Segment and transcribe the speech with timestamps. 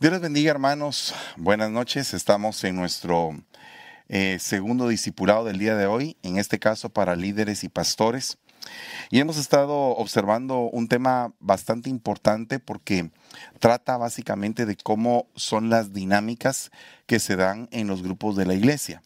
[0.00, 3.36] Dios les bendiga hermanos, buenas noches, estamos en nuestro
[4.08, 8.38] eh, segundo discipulado del día de hoy, en este caso para líderes y pastores.
[9.10, 13.10] Y hemos estado observando un tema bastante importante porque
[13.58, 16.70] trata básicamente de cómo son las dinámicas
[17.06, 19.02] que se dan en los grupos de la iglesia.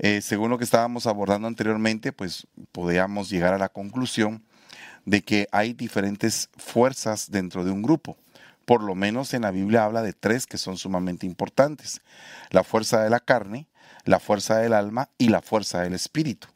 [0.00, 4.42] Eh, según lo que estábamos abordando anteriormente, pues podíamos llegar a la conclusión
[5.06, 8.18] de que hay diferentes fuerzas dentro de un grupo
[8.68, 12.02] por lo menos en la Biblia habla de tres que son sumamente importantes.
[12.50, 13.66] La fuerza de la carne,
[14.04, 16.48] la fuerza del alma y la fuerza del espíritu.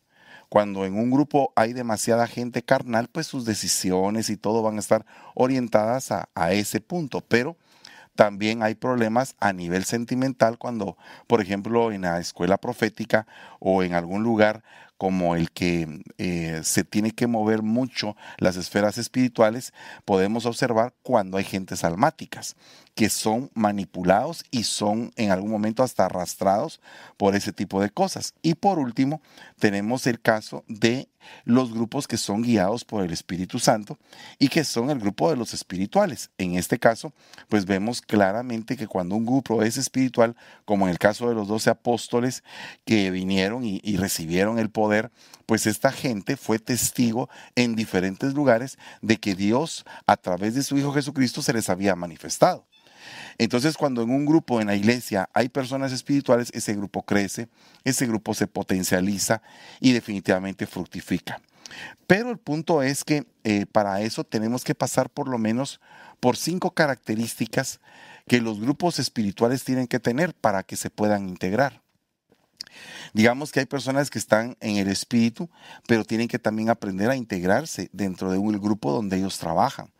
[0.51, 4.81] Cuando en un grupo hay demasiada gente carnal, pues sus decisiones y todo van a
[4.81, 7.23] estar orientadas a, a ese punto.
[7.23, 7.57] Pero
[8.15, 13.27] también hay problemas a nivel sentimental cuando, por ejemplo, en la escuela profética
[13.59, 14.63] o en algún lugar
[14.99, 19.73] como el que eh, se tiene que mover mucho las esferas espirituales,
[20.05, 22.57] podemos observar cuando hay gentes almáticas
[22.95, 26.81] que son manipulados y son en algún momento hasta arrastrados
[27.17, 28.35] por ese tipo de cosas.
[28.43, 29.23] Y por último,
[29.59, 31.09] tenemos el caso de
[31.45, 33.99] los grupos que son guiados por el Espíritu Santo
[34.39, 36.31] y que son el grupo de los espirituales.
[36.37, 37.15] En este caso,
[37.49, 41.49] pues vemos claramente que cuando un grupo es espiritual, como en el caso de los
[41.49, 42.43] doce apóstoles
[42.85, 45.11] que vinieron y, y recibieron el poder,
[45.47, 50.77] pues esta gente fue testigo en diferentes lugares de que Dios a través de su
[50.77, 52.67] Hijo Jesucristo se les había manifestado.
[53.39, 57.49] Entonces, cuando en un grupo en la iglesia hay personas espirituales, ese grupo crece,
[57.85, 59.43] ese grupo se potencializa
[59.81, 61.41] y definitivamente fructifica.
[62.07, 65.81] Pero el punto es que eh, para eso tenemos que pasar por lo menos
[66.21, 67.81] por cinco características
[68.29, 71.83] que los grupos espirituales tienen que tener para que se puedan integrar.
[73.13, 75.51] Digamos que hay personas que están en el espíritu,
[75.87, 79.91] pero tienen que también aprender a integrarse dentro de un grupo donde ellos trabajan.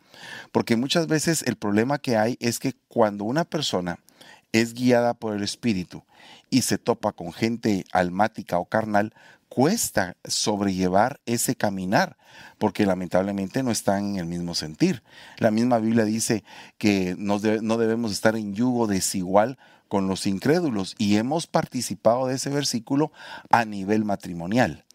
[0.51, 3.99] Porque muchas veces el problema que hay es que cuando una persona
[4.51, 6.03] es guiada por el Espíritu
[6.49, 9.13] y se topa con gente almática o carnal,
[9.49, 12.17] cuesta sobrellevar ese caminar,
[12.57, 15.03] porque lamentablemente no están en el mismo sentir.
[15.37, 16.43] La misma Biblia dice
[16.77, 19.57] que no debemos estar en yugo desigual
[19.87, 23.11] con los incrédulos y hemos participado de ese versículo
[23.51, 24.85] a nivel matrimonial.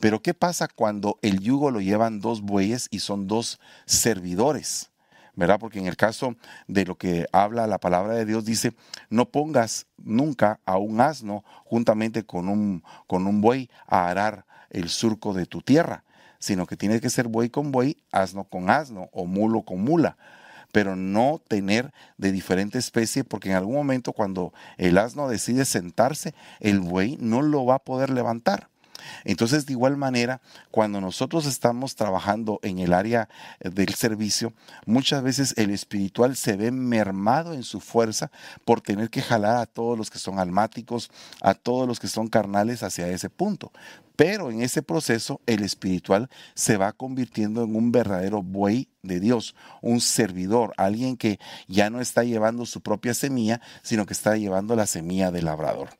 [0.00, 4.90] Pero ¿qué pasa cuando el yugo lo llevan dos bueyes y son dos servidores?
[5.38, 5.60] ¿verdad?
[5.60, 6.34] Porque en el caso
[6.66, 8.72] de lo que habla la palabra de Dios dice,
[9.08, 14.88] no pongas nunca a un asno juntamente con un, con un buey a arar el
[14.88, 16.02] surco de tu tierra,
[16.40, 20.16] sino que tiene que ser buey con buey, asno con asno o mulo con mula,
[20.72, 26.34] pero no tener de diferente especie, porque en algún momento cuando el asno decide sentarse,
[26.58, 28.68] el buey no lo va a poder levantar.
[29.24, 33.28] Entonces, de igual manera, cuando nosotros estamos trabajando en el área
[33.60, 34.52] eh, del servicio,
[34.86, 38.30] muchas veces el espiritual se ve mermado en su fuerza
[38.64, 41.10] por tener que jalar a todos los que son almáticos,
[41.40, 43.72] a todos los que son carnales hacia ese punto.
[44.16, 49.54] Pero en ese proceso el espiritual se va convirtiendo en un verdadero buey de Dios,
[49.80, 51.38] un servidor, alguien que
[51.68, 55.90] ya no está llevando su propia semilla, sino que está llevando la semilla del labrador.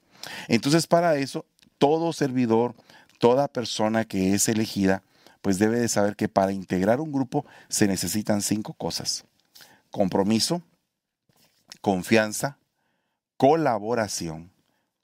[0.48, 1.46] Entonces para eso
[1.78, 2.74] todo servidor,
[3.18, 5.02] toda persona que es elegida,
[5.42, 9.24] pues debe de saber que para integrar un grupo se necesitan cinco cosas.
[9.90, 10.62] Compromiso,
[11.80, 12.58] confianza,
[13.36, 14.50] colaboración,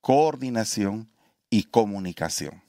[0.00, 1.08] coordinación
[1.50, 2.62] y comunicación.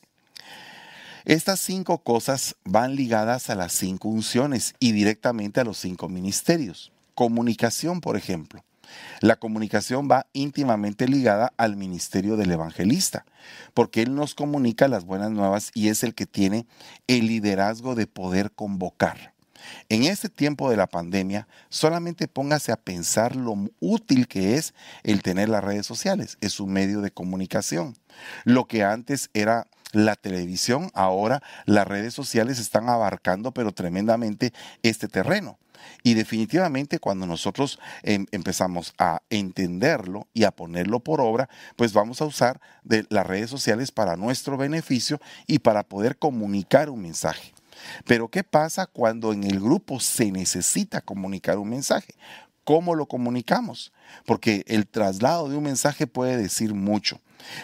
[1.26, 6.92] Estas cinco cosas van ligadas a las cinco unciones y directamente a los cinco ministerios.
[7.16, 8.64] Comunicación, por ejemplo.
[9.22, 13.26] La comunicación va íntimamente ligada al ministerio del evangelista,
[13.74, 16.66] porque él nos comunica las buenas nuevas y es el que tiene
[17.08, 19.34] el liderazgo de poder convocar.
[19.90, 24.74] En este tiempo de la pandemia, solamente póngase a pensar lo útil que es
[25.04, 26.38] el tener las redes sociales.
[26.42, 27.96] Es un medio de comunicación.
[28.44, 34.54] Lo que antes era la televisión, ahora las redes sociales están abarcando pero tremendamente
[34.84, 35.58] este terreno.
[36.04, 42.22] Y definitivamente cuando nosotros em, empezamos a entenderlo y a ponerlo por obra, pues vamos
[42.22, 47.54] a usar de las redes sociales para nuestro beneficio y para poder comunicar un mensaje.
[48.06, 52.16] Pero ¿qué pasa cuando en el grupo se necesita comunicar un mensaje?
[52.64, 53.94] ¿Cómo lo comunicamos?
[54.26, 57.22] Porque el traslado de un mensaje puede decir mucho.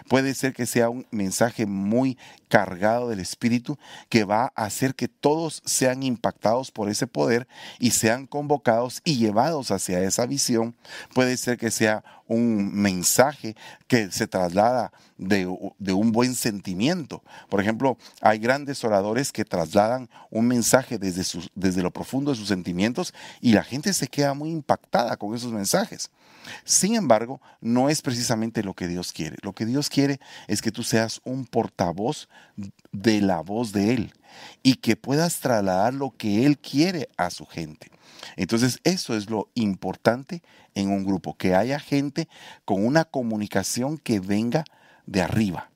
[0.07, 2.18] Puede ser que sea un mensaje muy
[2.48, 3.78] cargado del Espíritu
[4.10, 7.48] que va a hacer que todos sean impactados por ese poder
[7.80, 10.75] y sean convocados y llevados hacia esa visión.
[11.13, 13.56] Puede ser que sea un mensaje
[13.88, 17.24] que se traslada de, un buen sentimiento.
[17.50, 23.13] Por ejemplo, hay grandes oradores que trasladan un mensaje desde, lo profundo de sus sentimientos
[23.42, 26.10] y la gente se queda muy impactada con esos mensajes.
[26.63, 29.38] Sin embargo, no es precisamente lo que Dios quiere.
[29.41, 32.29] Lo que Dios quiere es que tú seas un portavoz
[32.91, 34.13] de la voz de Él
[34.63, 37.91] y que puedas trasladar lo que Él quiere a su gente.
[38.35, 40.41] Entonces, eso es lo importante
[40.75, 42.27] en un grupo, que haya gente
[42.65, 44.63] con una comunicación que venga
[45.05, 45.69] de arriba.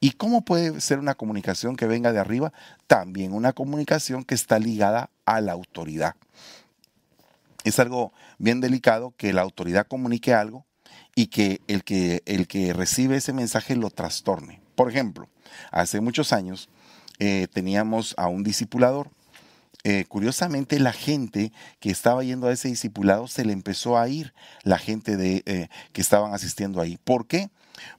[0.00, 2.52] ¿Y cómo puede ser una comunicación que venga de arriba?
[2.86, 6.14] También una comunicación que está ligada a la autoridad.
[7.64, 10.66] Es algo bien delicado que la autoridad comunique algo
[11.14, 14.60] y que el que, el que recibe ese mensaje lo trastorne.
[14.74, 15.28] Por ejemplo,
[15.70, 16.68] hace muchos años
[17.18, 19.10] eh, teníamos a un discipulador.
[19.84, 24.32] Eh, curiosamente, la gente que estaba yendo a ese discipulado se le empezó a ir,
[24.62, 26.98] la gente de, eh, que estaban asistiendo ahí.
[27.02, 27.50] ¿Por qué?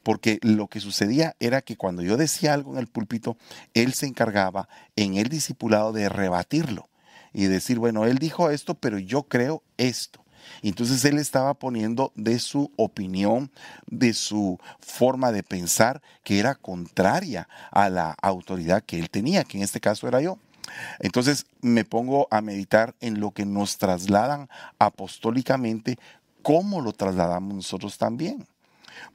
[0.01, 3.37] Porque lo que sucedía era que cuando yo decía algo en el púlpito,
[3.73, 6.87] él se encargaba en el discipulado de rebatirlo
[7.33, 10.23] y decir, bueno, él dijo esto, pero yo creo esto.
[10.61, 13.51] Entonces él estaba poniendo de su opinión,
[13.87, 19.57] de su forma de pensar, que era contraria a la autoridad que él tenía, que
[19.57, 20.37] en este caso era yo.
[20.99, 25.97] Entonces me pongo a meditar en lo que nos trasladan apostólicamente,
[26.41, 28.47] cómo lo trasladamos nosotros también.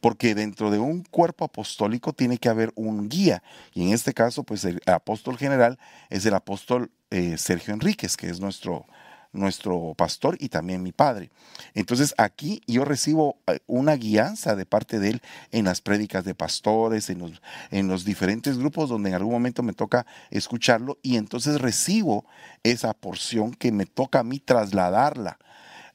[0.01, 3.43] Porque dentro de un cuerpo apostólico tiene que haber un guía.
[3.75, 5.79] Y en este caso, pues el apóstol general
[6.11, 8.87] es el apóstol eh, Sergio Enríquez, que es nuestro,
[9.33, 11.31] nuestro pastor y también mi padre.
[11.75, 16.35] Entonces aquí yo recibo eh, una guianza de parte de él en las prédicas de
[16.35, 21.17] pastores, en los, en los diferentes grupos donde en algún momento me toca escucharlo y
[21.17, 22.25] entonces recibo
[22.63, 25.39] esa porción que me toca a mí trasladarla,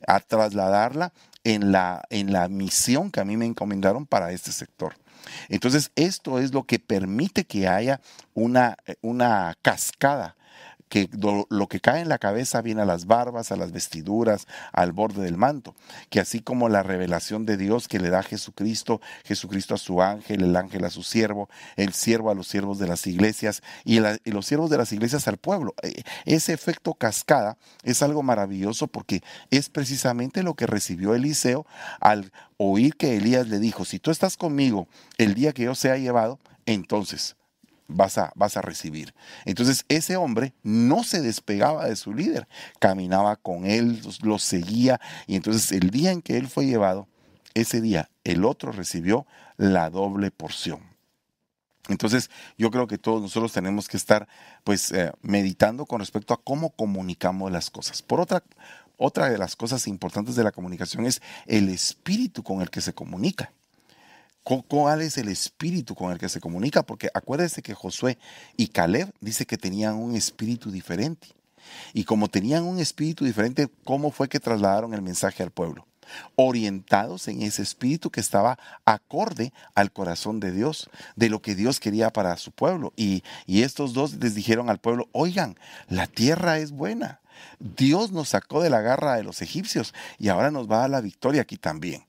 [0.08, 1.14] a trasladarla
[1.44, 4.96] en la, en la misión que a mí me encomendaron para este sector.
[5.50, 8.02] Entonces esto es lo que permite que haya
[8.34, 10.36] una, una cascada
[10.94, 11.10] que
[11.50, 15.24] lo, que cae en la cabeza viene a las barbas, a las vestiduras, al borde
[15.24, 15.74] del manto,
[16.12, 20.44] que así como la revelación de Dios que le da Jesucristo, Jesucristo a su ángel,
[20.44, 24.32] el ángel a su siervo, el siervo a los siervos de las iglesias y, y
[24.32, 25.74] los siervos de las iglesias al pueblo.
[25.82, 31.66] E, ese efecto cascada es algo maravilloso porque es precisamente lo que recibió Eliseo
[32.02, 34.88] al oír que Elías le dijo, si tú estás conmigo
[35.18, 36.38] el día que yo sea llevado,
[36.68, 37.36] entonces
[37.88, 39.14] vas a, vas a recibir.
[39.46, 42.48] Entonces ese hombre no se despegaba de su líder,
[42.80, 47.08] caminaba con él, lo seguía y entonces el día en que él fue llevado,
[47.54, 49.26] ese día el otro recibió
[49.58, 50.94] la doble porción.
[51.90, 54.28] Entonces, yo creo que todos nosotros tenemos que estar
[54.64, 58.02] pues eh, meditando con respecto a cómo comunicamos las cosas.
[58.02, 58.42] Por otra,
[58.98, 62.94] otra de las cosas importantes de la comunicación es el espíritu con el que se
[62.94, 63.52] comunica.
[64.44, 66.84] ¿Cuál es el espíritu con el que se comunica?
[66.84, 68.18] Porque acuérdese que Josué
[68.58, 71.30] y Caleb dice que tenían un espíritu diferente.
[71.94, 75.88] Y como tenían un espíritu diferente, ¿cómo fue que trasladaron el mensaje al pueblo?
[76.36, 81.80] Orientados en ese espíritu que estaba acorde al corazón de Dios, de lo que Dios
[81.80, 82.92] quería para su pueblo.
[82.98, 85.58] Y, y estos dos les dijeron al pueblo, oigan,
[85.88, 87.22] la tierra es buena.
[87.60, 90.90] Dios nos sacó de la garra de los egipcios y ahora nos va a dar
[90.90, 92.04] la victoria aquí también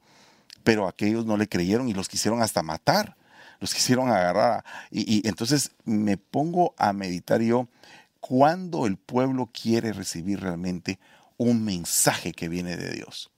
[0.64, 3.16] pero aquellos no le creyeron y los quisieron hasta matar,
[3.60, 4.64] los quisieron agarrar.
[4.90, 7.68] Y, entonces me pongo a meditar yo
[8.20, 10.98] cuando el pueblo quiere recibir realmente
[11.36, 13.30] un mensaje que viene de Dios.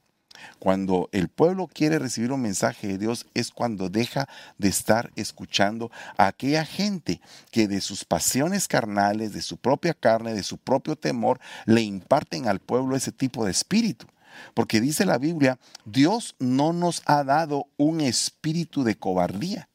[0.59, 4.29] Cuando el pueblo quiere recibir un mensaje de Dios es cuando deja
[4.59, 10.35] de estar escuchando a aquella gente que de sus pasiones carnales, de su propia carne,
[10.35, 14.07] de su propio temor, le imparten al pueblo ese tipo de espíritu.
[14.55, 19.69] Porque dice la Biblia, Dios no nos ha dado un espíritu de cobardía.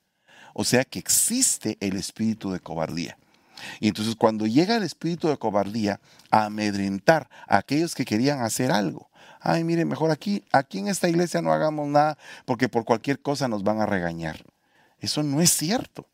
[0.54, 3.18] O sea que existe el espíritu de cobardía.
[3.80, 6.00] Y entonces cuando llega el espíritu de cobardía
[6.30, 11.10] a amedrentar a aquellos que querían hacer algo, ay, mire, mejor aquí, aquí en esta
[11.10, 14.44] iglesia no hagamos nada porque por cualquier cosa nos van a regañar.
[15.00, 16.08] Eso no es cierto.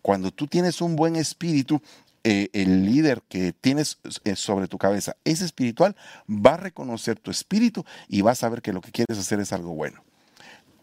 [0.00, 1.80] Cuando tú tienes un buen espíritu,
[2.24, 5.96] eh, el líder que tienes eh, sobre tu cabeza es espiritual,
[6.28, 9.52] va a reconocer tu espíritu y va a saber que lo que quieres hacer es
[9.52, 10.04] algo bueno.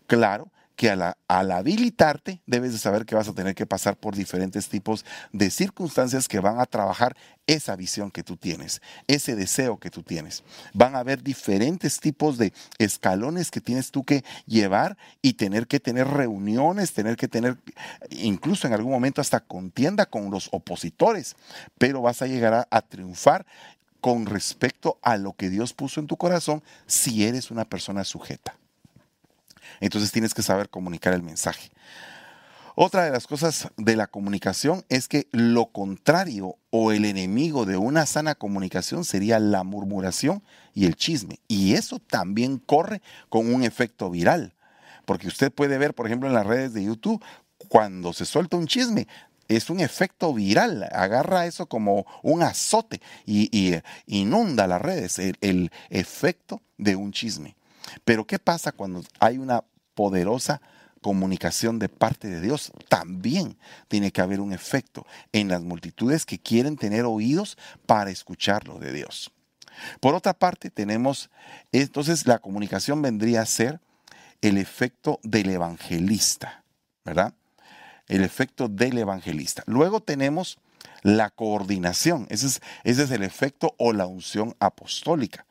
[0.08, 4.70] Claro que al, habilitarte debes de saber que vas a tener que pasar por diferentes
[4.70, 7.18] tipos de circunstancias que van a trabajar
[7.48, 10.42] esa visión que tú tienes, ese deseo que tú tienes.
[10.74, 15.82] Van a haber diferentes tipos de escalones que tienes tú que llevar y tener que
[15.82, 17.58] tener reuniones, tener que tener
[18.10, 21.36] incluso en algún momento hasta contienda con los opositores,
[21.78, 23.46] pero vas a llegar a triunfar
[24.00, 28.59] con respecto a lo que Dios puso en tu corazón si eres una persona sujeta.
[29.80, 31.72] Entonces tienes que saber comunicar el mensaje.
[32.76, 37.76] Otra de las cosas de la comunicación es que lo contrario o el enemigo de
[37.76, 40.42] una sana comunicación sería la murmuración
[40.74, 41.40] y el chisme.
[41.50, 44.54] Y eso también corre con un efecto viral.
[45.06, 47.22] Porque usted puede ver, por ejemplo, en las redes de YouTube,
[47.68, 49.08] cuando se suelta un chisme,
[49.50, 56.62] es un efecto viral, agarra eso como un azote y, inunda las redes, el, efecto
[56.78, 57.56] de un chisme.
[58.06, 60.62] Pero ¿qué pasa cuando hay una poderosa
[61.02, 62.72] comunicación de parte de Dios?
[62.88, 68.68] También tiene que haber un efecto en las multitudes que quieren tener oídos para escuchar
[68.68, 69.32] lo de Dios.
[70.00, 71.30] Por otra parte, tenemos,
[71.72, 73.80] entonces la comunicación vendría a ser
[74.42, 76.64] el efecto del evangelista,
[77.06, 77.34] ¿verdad?
[78.10, 79.64] el efecto del evangelista.
[79.68, 80.58] Luego tenemos
[81.04, 85.46] la coordinación, ese es, ese es el efecto o la unción apostólica.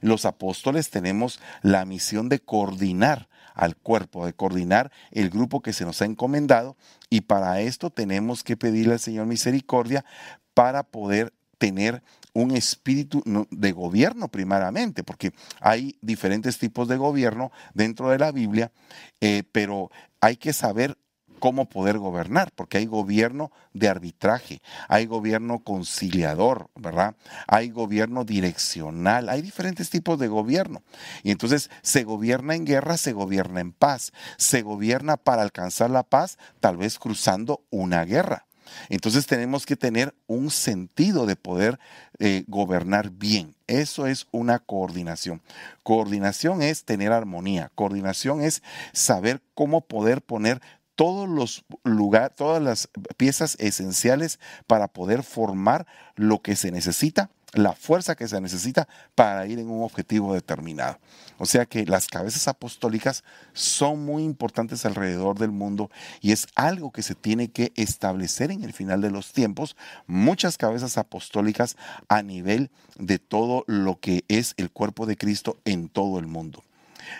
[0.00, 5.84] Los apóstoles tenemos la misión de coordinar al cuerpo, de coordinar el grupo que se
[5.84, 6.76] nos ha encomendado
[7.08, 10.04] y para esto tenemos que pedirle al Señor misericordia
[10.52, 12.02] para poder tener
[12.34, 18.72] un espíritu de gobierno primeramente, porque hay diferentes tipos de gobierno dentro de la Biblia,
[19.20, 20.98] eh, pero hay que saber
[21.44, 27.16] cómo poder gobernar, porque hay gobierno de arbitraje, hay gobierno conciliador, ¿verdad?
[27.46, 30.82] Hay gobierno direccional, hay diferentes tipos de gobierno.
[31.22, 36.02] Y entonces se gobierna en guerra, se gobierna en paz, se gobierna para alcanzar la
[36.02, 38.46] paz, tal vez cruzando una guerra.
[38.88, 41.78] Entonces tenemos que tener un sentido de poder
[42.20, 43.54] eh, gobernar bien.
[43.66, 45.42] Eso es una coordinación.
[45.82, 47.70] Coordinación es tener armonía.
[47.74, 48.62] Coordinación es
[48.94, 50.62] saber cómo poder poner
[50.94, 55.86] todos los lugares, todas las piezas esenciales para poder formar
[56.16, 60.98] lo que se necesita, la fuerza que se necesita para ir en un objetivo determinado.
[61.38, 66.92] O sea que las cabezas apostólicas son muy importantes alrededor del mundo y es algo
[66.92, 69.76] que se tiene que establecer en el final de los tiempos.
[70.06, 71.76] Muchas cabezas apostólicas
[72.08, 76.62] a nivel de todo lo que es el cuerpo de Cristo en todo el mundo.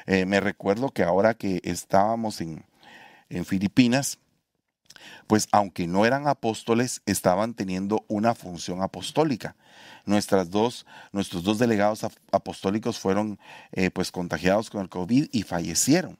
[0.06, 2.64] Eh, me recuerdo que ahora que estábamos en,
[3.34, 4.18] en Filipinas,
[5.26, 9.56] pues aunque no eran apóstoles, estaban teniendo una función apostólica.
[10.06, 13.38] Nuestras dos, nuestros dos delegados apostólicos fueron
[13.72, 16.18] eh, pues contagiados con el COVID y fallecieron.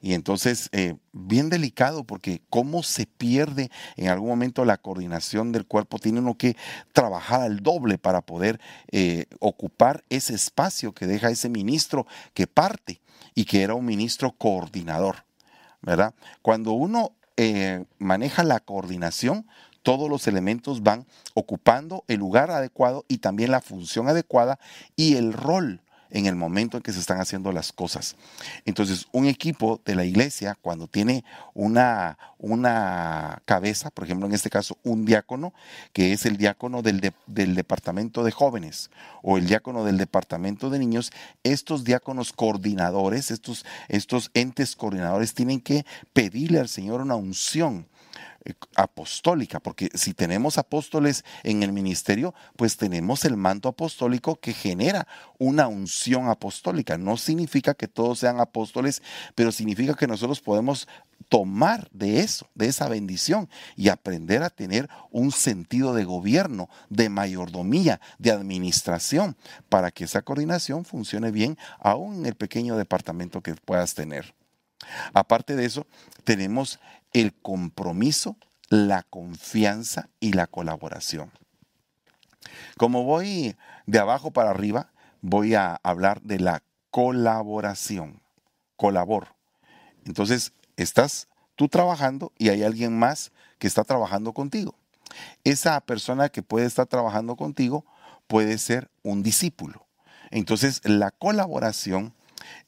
[0.00, 5.66] Y entonces, eh, bien delicado, porque cómo se pierde en algún momento la coordinación del
[5.66, 6.56] cuerpo, tiene uno que
[6.92, 8.60] trabajar al doble para poder
[8.92, 13.00] eh, ocupar ese espacio que deja ese ministro que parte
[13.34, 15.27] y que era un ministro coordinador.
[15.82, 16.14] ¿Verdad?
[16.42, 19.46] Cuando uno eh, maneja la coordinación,
[19.82, 24.58] todos los elementos van ocupando el lugar adecuado y también la función adecuada
[24.96, 28.16] y el rol en el momento en que se están haciendo las cosas.
[28.64, 31.24] Entonces, un equipo de la iglesia, cuando tiene
[31.54, 35.52] una, una cabeza, por ejemplo, en este caso, un diácono,
[35.92, 38.90] que es el diácono del, del departamento de jóvenes
[39.22, 41.12] o el diácono del departamento de niños,
[41.42, 47.86] estos diáconos coordinadores, estos, estos entes coordinadores tienen que pedirle al Señor una unción
[48.76, 55.06] apostólica, porque si tenemos apóstoles en el ministerio, pues tenemos el manto apostólico que genera
[55.38, 56.96] una unción apostólica.
[56.98, 59.02] No significa que todos sean apóstoles,
[59.34, 60.88] pero significa que nosotros podemos
[61.28, 67.08] tomar de eso, de esa bendición y aprender a tener un sentido de gobierno, de
[67.08, 69.36] mayordomía, de administración,
[69.68, 74.34] para que esa coordinación funcione bien, aún en el pequeño departamento que puedas tener.
[75.12, 75.86] Aparte de eso,
[76.24, 76.78] tenemos
[77.12, 78.36] el compromiso,
[78.68, 81.30] la confianza y la colaboración.
[82.76, 88.20] Como voy de abajo para arriba, voy a hablar de la colaboración.
[88.76, 89.34] Colabor.
[90.04, 94.76] Entonces, estás tú trabajando y hay alguien más que está trabajando contigo.
[95.42, 97.84] Esa persona que puede estar trabajando contigo
[98.28, 99.86] puede ser un discípulo.
[100.30, 102.14] Entonces, la colaboración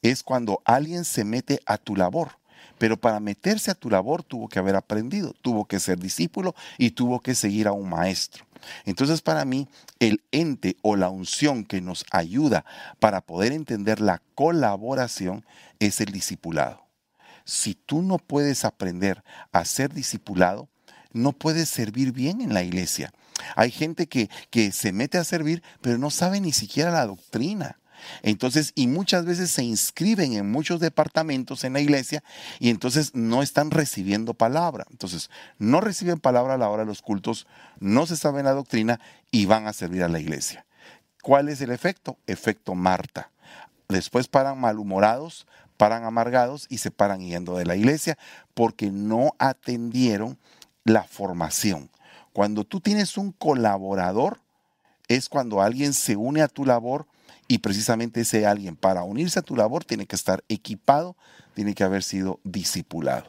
[0.01, 2.37] es cuando alguien se mete a tu labor.
[2.81, 6.89] Pero para meterse a tu labor tuvo que haber aprendido, tuvo que ser discípulo y
[6.89, 8.43] tuvo que seguir a un maestro.
[8.85, 9.67] Entonces para mí
[9.99, 12.65] el ente o la unción que nos ayuda
[12.97, 15.45] para poder entender la colaboración
[15.77, 16.87] es el discipulado.
[17.45, 20.67] si tú no puedes aprender a ser discipulado,
[21.13, 23.13] no puedes servir bien en la iglesia.
[23.55, 27.77] Hay gente que, que se mete a servir, pero no sabe ni siquiera la doctrina.
[28.21, 32.23] Entonces, y muchas veces se inscriben en muchos departamentos en la iglesia
[32.59, 34.85] y entonces no están recibiendo palabra.
[34.91, 37.47] Entonces, no reciben palabra a la hora de los cultos,
[37.79, 38.99] no se sabe la doctrina
[39.31, 40.65] y van a servir a la iglesia.
[41.21, 42.17] ¿Cuál es el efecto?
[42.27, 43.29] Efecto Marta.
[43.87, 45.45] Después paran malhumorados,
[45.77, 48.17] paran amargados y se paran yendo de la iglesia
[48.53, 50.37] porque no atendieron
[50.83, 51.89] la formación.
[52.33, 54.39] Cuando tú tienes un colaborador,
[55.07, 57.05] es cuando alguien se une a tu labor
[57.47, 61.15] y precisamente ese alguien para unirse a tu labor tiene que estar equipado,
[61.53, 63.27] tiene que haber sido discipulado.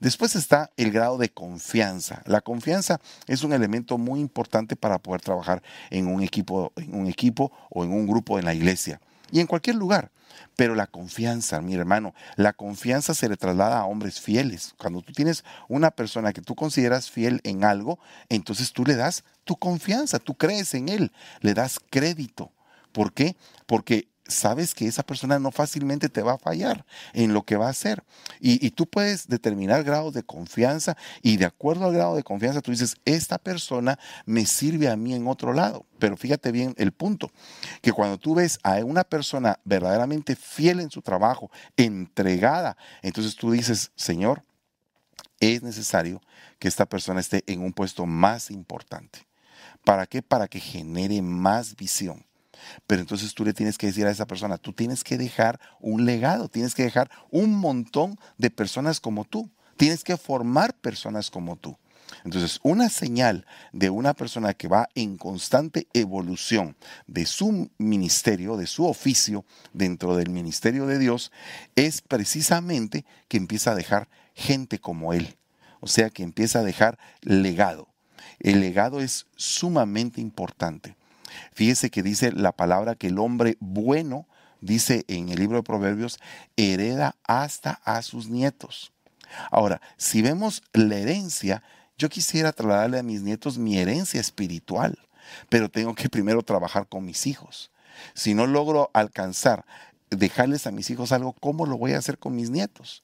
[0.00, 2.22] Después está el grado de confianza.
[2.26, 7.06] La confianza es un elemento muy importante para poder trabajar en un equipo, en un
[7.06, 9.00] equipo o en un grupo en la iglesia
[9.30, 10.10] y en cualquier lugar.
[10.56, 14.74] Pero la confianza, mi hermano, la confianza se le traslada a hombres fieles.
[14.78, 19.24] Cuando tú tienes una persona que tú consideras fiel en algo, entonces tú le das
[19.44, 22.50] tu confianza, tú crees en él, le das crédito.
[22.92, 23.36] ¿Por qué?
[23.66, 27.66] Porque sabes que esa persona no fácilmente te va a fallar en lo que va
[27.66, 28.02] a hacer.
[28.40, 32.70] Y, tú puedes determinar grados de confianza y de acuerdo al grado de confianza tú
[32.70, 35.86] dices, esta persona me sirve a mí en otro lado.
[35.98, 37.30] Pero fíjate bien el punto,
[37.80, 43.52] que cuando tú ves a una persona verdaderamente fiel en su trabajo, entregada, entonces tú
[43.52, 44.44] dices, Señor,
[45.40, 46.20] es necesario
[46.58, 49.26] que esta persona esté en un puesto más importante.
[49.84, 50.22] ¿Para qué?
[50.22, 52.24] Para que genere más visión
[52.86, 56.04] pero entonces tú le tienes que decir a esa persona, tú tienes que dejar un
[56.04, 61.56] legado, tienes que dejar un montón de personas como tú, tienes que formar personas como
[61.56, 61.76] tú.
[62.24, 68.66] Entonces, una señal de una persona que va en constante evolución de su ministerio, de
[68.66, 71.32] su oficio dentro del ministerio de Dios,
[71.74, 75.36] es precisamente que empieza a dejar gente como él.
[75.80, 77.88] O sea, que empieza a dejar legado.
[78.38, 80.96] El legado es sumamente importante.
[81.52, 84.26] Fíjese que dice la palabra que el hombre bueno,
[84.60, 86.18] dice en el libro de Proverbios,
[86.56, 88.92] hereda hasta a sus nietos.
[89.50, 91.62] Ahora, si vemos la herencia,
[91.98, 94.98] yo quisiera trasladarle a mis nietos mi herencia espiritual,
[95.48, 97.70] pero tengo que primero trabajar con mis hijos.
[98.14, 99.64] Si no logro alcanzar,
[100.10, 103.02] dejarles a mis hijos algo, ¿cómo lo voy a hacer con mis nietos?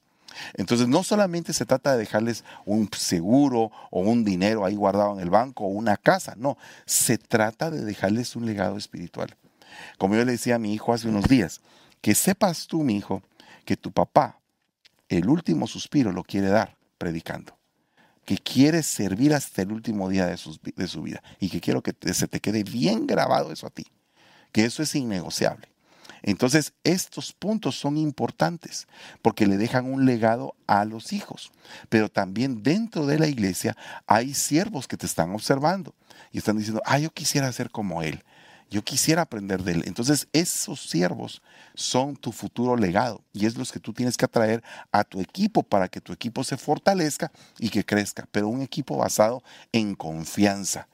[0.55, 5.21] Entonces, no solamente se trata de dejarles un seguro o un dinero ahí guardado en
[5.21, 9.37] el banco o una casa, no, se trata de dejarles un legado espiritual.
[9.99, 11.61] Como yo le decía a mi hijo hace unos días,
[12.01, 13.23] que sepas tú, mi hijo,
[13.65, 14.39] que tu papá
[15.09, 17.57] el último suspiro lo quiere dar predicando,
[18.25, 20.39] que quiere servir hasta el último día de,
[20.77, 23.87] de su vida y que quiero que se te quede bien grabado eso a ti,
[24.53, 25.69] que eso es innegociable.
[26.23, 28.87] Entonces, estos puntos son importantes
[29.23, 31.53] porque le dejan un legado a los hijos.
[31.89, 33.77] Pero también dentro de la iglesia
[34.07, 35.95] hay siervos que te están observando
[36.33, 38.23] y están diciendo, ah, yo quisiera ser como él.
[38.71, 39.85] Yo quisiera aprender de él.
[39.87, 41.41] Entonces, esos siervos
[41.75, 45.63] son tu futuro legado y es los que tú tienes que atraer a tu equipo
[45.63, 50.87] para que tu equipo se fortalezca y que crezca, pero un equipo basado en confianza.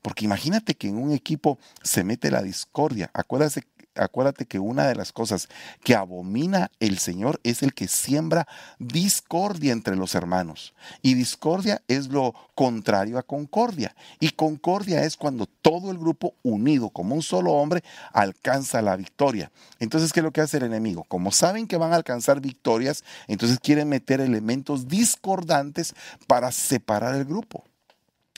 [0.00, 3.10] Porque imagínate que en un equipo se mete la discordia.
[3.12, 3.66] Acuérdate,
[3.98, 5.48] acuérdate que una de las cosas
[5.84, 8.46] que abomina el Señor es el que siembra
[8.78, 10.74] discordia entre los hermanos.
[11.02, 13.94] Y discordia es lo contrario a concordia.
[14.20, 17.82] Y concordia es cuando todo el grupo unido como un solo hombre
[18.12, 19.50] alcanza la victoria.
[19.78, 21.04] Entonces, ¿qué es lo que hace el enemigo?
[21.04, 25.94] Como saben que van a alcanzar victorias, entonces quieren meter elementos discordantes
[26.26, 27.64] para separar el grupo.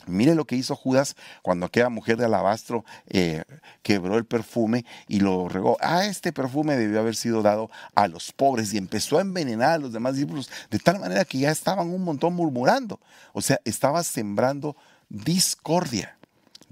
[0.07, 3.43] Mire lo que hizo Judas cuando aquella mujer de alabastro eh,
[3.83, 5.77] quebró el perfume y lo regó.
[5.81, 9.77] Ah, este perfume debió haber sido dado a los pobres y empezó a envenenar a
[9.77, 12.99] los demás discípulos de tal manera que ya estaban un montón murmurando.
[13.33, 14.75] O sea, estaba sembrando
[15.09, 16.17] discordia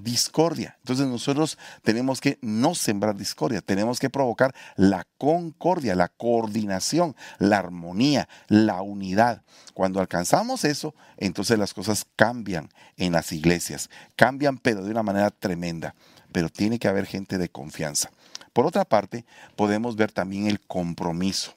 [0.03, 0.75] discordia.
[0.79, 7.57] Entonces nosotros tenemos que no sembrar discordia, tenemos que provocar la concordia, la coordinación, la
[7.57, 9.43] armonía, la unidad.
[9.73, 15.29] Cuando alcanzamos eso, entonces las cosas cambian en las iglesias, cambian pero de una manera
[15.31, 15.95] tremenda,
[16.31, 18.09] pero tiene que haber gente de confianza.
[18.53, 21.53] Por otra parte, podemos ver también el compromiso.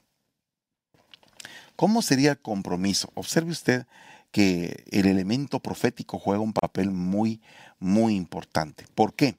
[1.75, 3.11] ¿Cómo sería el compromiso?
[3.15, 3.85] Observe usted
[4.33, 7.39] que el elemento profético juega un papel muy,
[7.79, 8.85] muy importante.
[8.95, 9.37] ¿Por qué?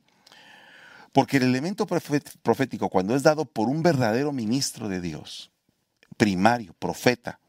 [1.13, 5.51] Porque el elemento profético, cuando es dado por un verdadero ministro de Dios,
[6.17, 7.41] primario, profeta,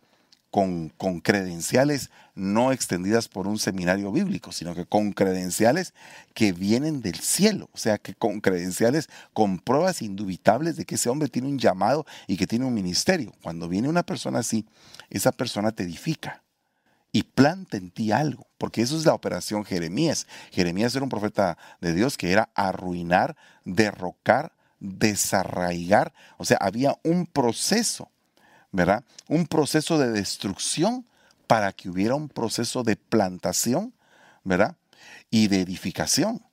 [0.50, 5.94] con, con, credenciales no extendidas por un seminario bíblico, sino que con credenciales
[6.34, 11.10] que vienen del cielo, o sea, que con credenciales, con pruebas indubitables de que ese
[11.10, 13.34] hombre tiene un llamado y que tiene un ministerio.
[13.44, 14.66] Cuando viene una persona así,
[15.10, 16.45] esa persona te edifica
[17.16, 20.28] y planta en ti algo, porque eso es la operación Jeremías.
[20.52, 27.26] Jeremías era un profeta de Dios que era arruinar, derrocar, desarraigar, o sea, había un
[27.26, 28.10] proceso
[28.76, 29.06] ¿verdad?
[29.30, 31.06] Un proceso de destrucción
[31.48, 33.94] para que hubiera un proceso de plantación,
[34.44, 34.76] ¿verdad?
[35.30, 36.44] Y de edificación.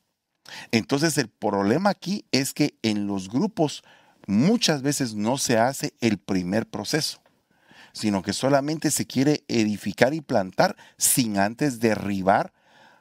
[0.70, 3.82] Entonces el problema aquí es que en los grupos
[4.28, 7.20] muchas veces no se hace el primer proceso,
[7.92, 12.52] sino que solamente se quiere edificar y plantar sin antes derribar,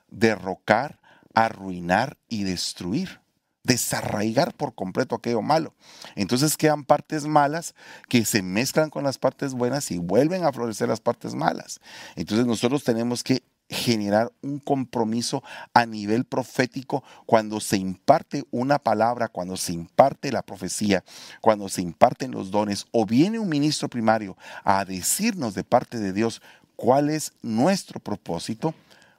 [0.09, 0.99] derrocar,
[1.33, 3.21] arruinar y destruir
[3.63, 5.75] desarraigar por completo aquello malo.
[6.15, 7.75] Entonces quedan partes malas
[8.09, 11.79] que se mezclan con las partes buenas y vuelven a florecer las partes malas.
[12.15, 15.41] Entonces nosotros tenemos que generar un compromiso
[15.73, 21.03] a nivel profético cuando se imparte una palabra, cuando se imparte la profecía,
[21.39, 26.11] cuando se imparten los dones o viene un ministro primario a decirnos de parte de
[26.11, 26.41] Dios
[26.75, 28.75] cuál es nuestro propósito,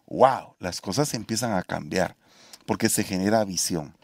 [0.06, 2.14] wow, las cosas empiezan a cambiar
[2.66, 3.94] porque se genera visión.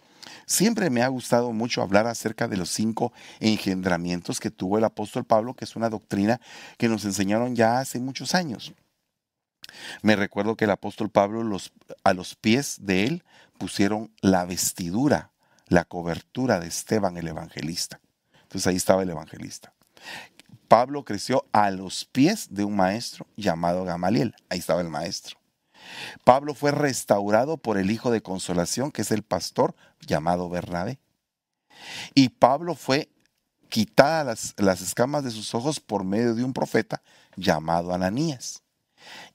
[0.47, 5.25] Siempre me ha gustado mucho hablar acerca de los cinco engendramientos que tuvo el apóstol
[5.25, 6.41] Pablo, que es una doctrina
[6.79, 8.73] que nos enseñaron ya hace muchos años.
[10.03, 11.59] Me recuerdo que el apóstol Pablo
[12.05, 13.25] a los pies de él
[13.59, 15.31] pusieron la vestidura,
[15.67, 18.01] la cobertura de Esteban el evangelista.
[18.43, 19.73] Entonces ahí estaba el evangelista.
[20.69, 24.35] Pablo creció a los pies de un maestro llamado Gamaliel.
[24.49, 25.39] Ahí estaba el maestro.
[26.25, 30.99] Pablo fue restaurado por el hijo de consolación, que es el pastor llamado Bernabé.
[32.15, 33.09] Y Pablo fue
[33.69, 37.03] quitada las escamas de sus ojos por medio de un profeta
[37.37, 38.63] llamado Ananías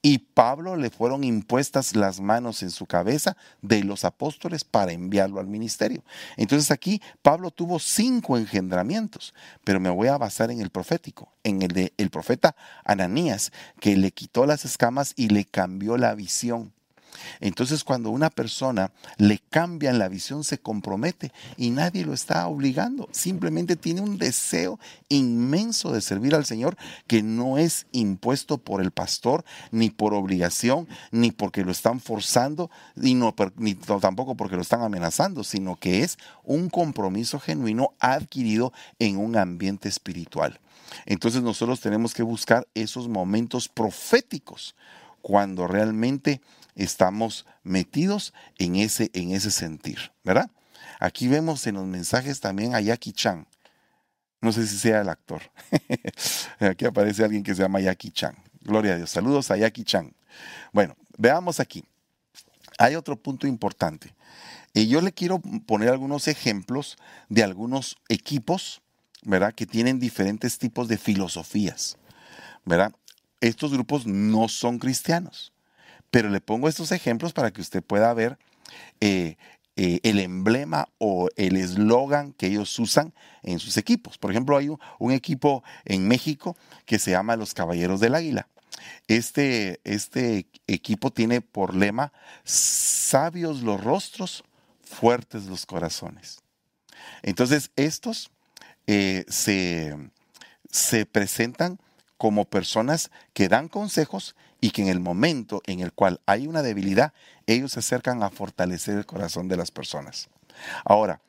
[0.02, 5.40] y Pablo le fueron impuestas las manos en su cabeza de los apóstoles para enviarlo
[5.40, 6.04] al ministerio.
[6.38, 9.34] Entonces aquí Pablo tuvo cinco engendramientos,
[9.64, 13.96] pero me voy a basar en el profético, en el de el profeta Ananías, que
[13.98, 16.74] le quitó las escamas y le cambió la visión.
[17.40, 23.08] Entonces cuando una persona le cambian la visión se compromete y nadie lo está obligando.
[23.12, 28.92] Simplemente tiene un deseo inmenso de servir al Señor que no es impuesto por el
[28.92, 32.70] pastor, ni por obligación, ni porque lo están forzando,
[33.02, 38.74] y no, ni tampoco porque lo están amenazando, sino que es un compromiso genuino adquirido
[39.00, 40.60] en un ambiente espiritual.
[41.06, 44.76] Entonces nosotros tenemos que buscar esos momentos proféticos
[45.22, 46.42] cuando realmente
[46.76, 50.50] estamos metidos en ese, en ese sentir, ¿verdad?
[51.00, 53.48] Aquí vemos en los mensajes también a Jackie Chan.
[54.42, 55.42] No sé si sea el actor.
[56.60, 58.36] aquí aparece alguien que se llama Jackie Chan.
[58.62, 59.10] Gloria a Dios.
[59.10, 60.14] Saludos a Jackie Chan.
[60.72, 61.86] Bueno, veamos aquí.
[62.78, 64.14] Hay otro punto importante.
[64.74, 66.98] Y yo le quiero poner algunos ejemplos
[67.30, 68.82] de algunos equipos,
[69.24, 69.54] ¿verdad?
[69.54, 71.98] Que tienen diferentes tipos de filosofías,
[72.66, 72.94] ¿verdad?
[73.40, 75.53] Estos grupos no son cristianos.
[76.14, 78.38] Pero le pongo estos ejemplos para que usted pueda ver
[79.02, 79.36] eh,
[79.76, 84.20] eh, el emblema o el eslogan que ellos usan en sus equipos.
[84.20, 88.48] Por ejemplo, hay un, equipo en México que se llama Los Caballeros del Águila.
[89.08, 94.44] Este, este equipo tiene por lema sabios los rostros,
[94.84, 96.44] fuertes los corazones.
[97.24, 98.30] Entonces, estos
[98.86, 99.98] eh, se,
[100.70, 101.80] se presentan
[102.20, 106.62] como personas que dan consejos y que en el momento en el cual hay una
[106.62, 107.12] debilidad,
[107.48, 110.30] ellos se acercan a fortalecer el corazón de las personas.
[110.86, 111.20] Ahora,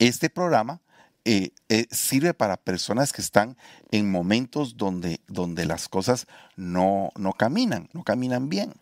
[0.00, 0.80] este programa
[1.24, 3.56] eh, eh, sirve para personas que están
[3.92, 6.26] en momentos donde, donde las cosas
[6.56, 8.72] no, no caminan, no caminan bien.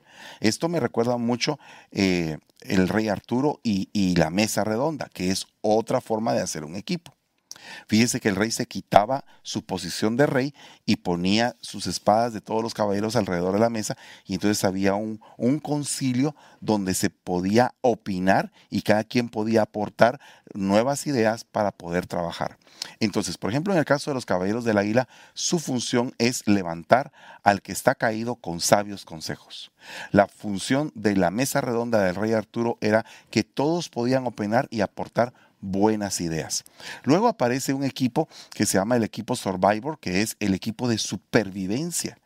[0.41, 1.59] Esto me recuerda mucho
[1.91, 6.65] eh, el rey Arturo y, y la mesa redonda, que es otra forma de hacer
[6.65, 7.13] un equipo.
[7.87, 10.55] Fíjese que el rey se quitaba su posición de rey
[10.87, 13.97] y ponía sus espadas de todos los caballeros alrededor de la mesa
[14.27, 15.21] y entonces había un,
[15.63, 20.21] concilio donde se podía opinar y cada quien podía aportar
[20.55, 22.59] nuevas ideas para poder trabajar.
[22.99, 27.13] Entonces, por ejemplo, en el caso de los caballeros del águila, su función es levantar
[27.43, 29.71] al que está caído con sabios consejos.
[30.13, 34.81] La función de la mesa redonda del rey Arturo era que todos podían opinar y
[34.81, 36.65] aportar buenas ideas.
[37.05, 40.99] Luego aparece un equipo que se llama el equipo Survivor, que es el equipo de
[40.99, 42.19] supervivencia.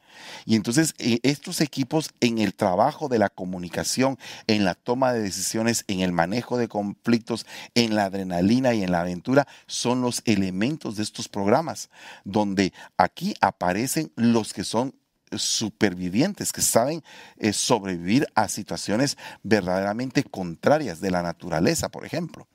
[0.45, 5.23] Y entonces eh, estos equipos en el trabajo de la comunicación, en la toma de
[5.23, 10.23] decisiones, en el manejo de conflictos, en la adrenalina y en la aventura, son los
[10.25, 11.91] elementos de estos programas,
[12.25, 14.95] donde aquí aparecen los que son
[15.33, 17.03] supervivientes, que saben
[17.39, 22.47] eh, sobrevivir a situaciones verdaderamente contrarias de la naturaleza, por ejemplo.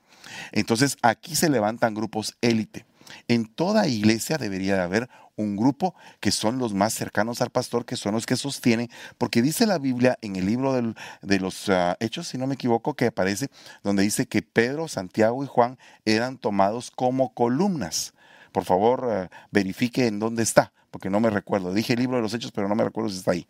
[0.52, 2.86] Entonces aquí se levantan grupos élite.
[3.28, 7.84] En toda iglesia debería de haber un grupo que son los más cercanos al pastor,
[7.84, 11.96] que son los que sostienen, porque dice la Biblia en el libro de los ah,
[12.00, 13.48] Hechos, si no me equivoco, que aparece,
[13.82, 18.12] donde dice que Pedro, Santiago y Juan eran tomados como columnas.
[18.52, 21.72] Por favor, ah, verifique en dónde está, porque no me recuerdo.
[21.72, 23.46] Dije el libro de los Hechos, pero no me recuerdo si está ahí.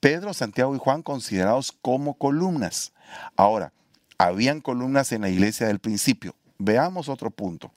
[0.00, 2.92] Pedro, Santiago y Juan considerados como columnas.
[3.36, 3.72] Ahora,
[4.26, 6.34] habían columnas en la iglesia del principio.
[6.58, 7.72] Veamos otro punto.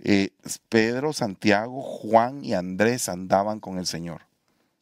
[0.00, 0.30] Eh,
[0.68, 4.22] Pedro, Santiago, Juan y Andrés andaban con el Señor.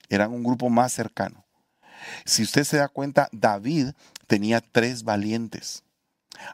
[0.08, 1.44] Eran un grupo más cercano.
[2.24, 3.92] Si usted se da cuenta, David
[4.26, 5.82] tenía tres valientes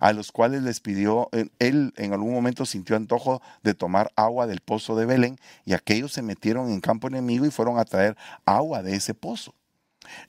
[0.00, 1.28] a los cuales les pidió,
[1.59, 6.12] él en algún momento sintió antojo de tomar agua del pozo de Belén y aquellos
[6.12, 9.55] se metieron en campo enemigo y fueron a traer agua de ese pozo.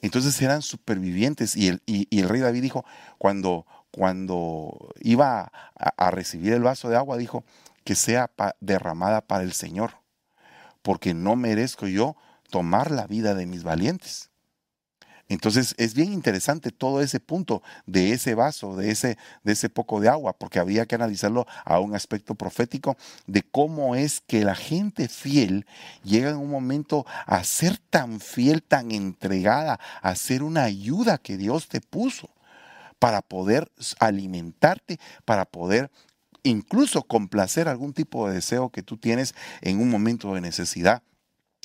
[0.02, 2.86] Entonces eran supervivientes y el, y el rey David dijo,
[3.18, 7.44] cuando, cuando iba a, recibir el vaso de agua, dijo,
[7.84, 9.92] que sea derramada para el Señor,
[10.82, 12.16] porque no merezco yo
[12.50, 14.32] tomar la vida de mis valientes.
[15.30, 20.00] Entonces es bien interesante todo ese punto de ese vaso, de ese, de ese poco
[20.00, 24.56] de agua, porque había que analizarlo a un aspecto profético de cómo es que la
[24.56, 25.68] gente fiel
[26.04, 31.38] llega en un momento a ser tan fiel, tan entregada, a ser una ayuda que
[31.38, 32.32] Dios te puso
[33.04, 35.92] para poder alimentarte, para poder
[36.44, 41.04] incluso complacer algún tipo de deseo que tú tienes en un momento de necesidad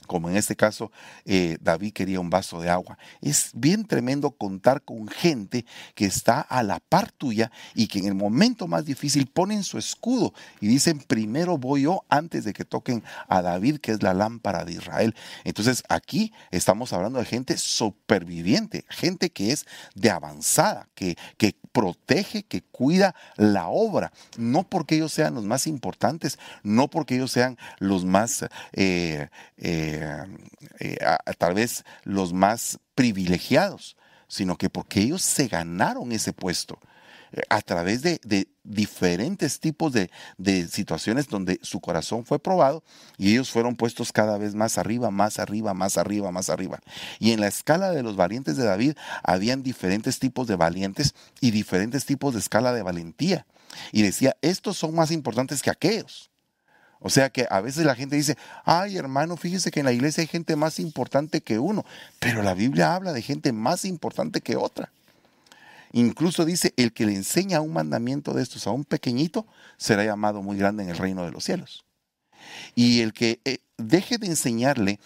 [0.08, 0.90] como en este caso
[1.24, 2.98] eh, David quería un vaso de agua.
[3.20, 8.06] Es bien tremendo contar con gente que está a la par tuya y que en
[8.06, 12.64] el momento más difícil ponen su escudo y dicen, primero voy yo antes de que
[12.64, 15.14] toquen a David, que es la lámpara de Israel.
[15.44, 22.42] Entonces aquí estamos hablando de gente superviviente, gente que es de avanzada, que, que protege,
[22.42, 27.58] que cuida la obra, no porque ellos sean los más importantes, no porque ellos sean
[27.78, 28.46] los más...
[28.72, 30.96] Eh, eh, eh,
[31.38, 33.96] tal vez los más privilegiados,
[34.28, 36.78] sino que porque ellos se ganaron ese puesto
[37.32, 38.20] eh, a través de,
[38.64, 40.10] diferentes tipos de,
[40.68, 42.84] situaciones donde su corazón fue probado
[43.16, 46.80] y ellos fueron puestos cada vez más arriba, más arriba, más arriba, más arriba.
[47.18, 51.50] Y en la escala de los valientes de David habían diferentes tipos de valientes y
[51.50, 53.46] diferentes tipos de escala de valentía.
[53.92, 56.30] Y decía, estos son más importantes que aquellos.
[57.00, 60.22] O sea que a veces la gente dice, ay hermano, fíjese que en la iglesia
[60.22, 61.84] hay gente más importante que uno,
[62.18, 64.90] pero la Biblia habla de gente más importante que otra.
[65.92, 70.42] Incluso dice, el que le enseña un mandamiento de estos a un pequeñito será llamado
[70.42, 71.84] muy grande en el reino de los cielos.
[72.74, 75.00] Y el que eh, deje de enseñarle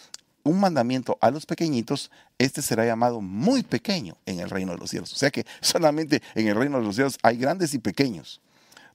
[0.45, 4.91] un mandamiento a los pequeñitos, este será llamado muy pequeño en el reino de los
[4.91, 5.13] cielos.
[5.13, 8.41] O sea que solamente en el reino de los cielos hay grandes y pequeños.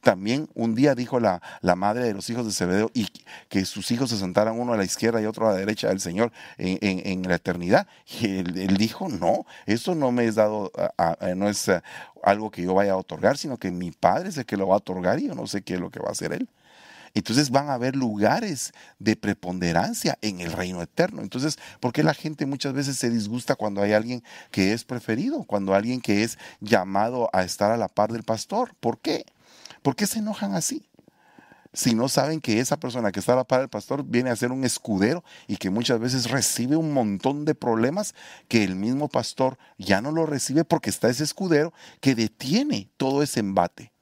[0.02, 1.42] También un día dijo la,
[1.76, 3.08] madre de los hijos de Zebedeo y
[3.50, 6.00] que sus hijos se sentaran uno a la izquierda y otro a la derecha del
[6.00, 7.88] Señor en, la eternidad.
[8.20, 10.72] Y él, dijo, no, eso no me es dado,
[11.36, 11.82] no es eh,
[12.24, 14.76] algo que yo vaya a otorgar, sino que mi Padre es el que lo va
[14.76, 16.50] a otorgar y yo no sé qué es lo que va a hacer Él.
[17.14, 21.22] Entonces van a haber lugares de preponderancia en el reino eterno.
[21.24, 25.44] Entonces, ¿por qué la gente muchas veces se disgusta cuando hay alguien que es preferido,
[25.44, 28.76] cuando alguien que es llamado a estar a la par del pastor?
[28.80, 29.26] ¿Por qué?
[29.88, 30.86] ¿Por qué se enojan así?
[31.72, 34.36] Si no saben que esa persona que está a la par del pastor viene a
[34.36, 38.14] ser un escudero y que muchas veces recibe un montón de problemas
[38.50, 41.72] que el mismo pastor ya no lo recibe porque está ese escudero
[42.02, 43.94] que detiene todo ese embate.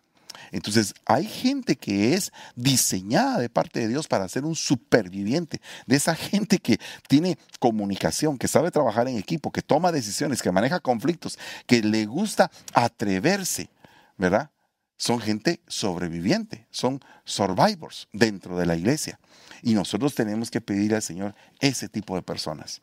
[0.52, 5.98] Entonces, hay gente que es diseñada de parte de Dios para ser un superviviente, de
[5.98, 10.80] esa gente que tiene comunicación, que sabe trabajar en equipo, que toma decisiones, que maneja
[10.80, 13.70] conflictos, que le gusta atreverse,
[14.18, 14.50] ¿verdad?
[14.98, 19.20] Son gente sobreviviente, son survivors dentro de la iglesia.
[19.62, 22.82] Y nosotros tenemos que pedir al Señor ese tipo de personas.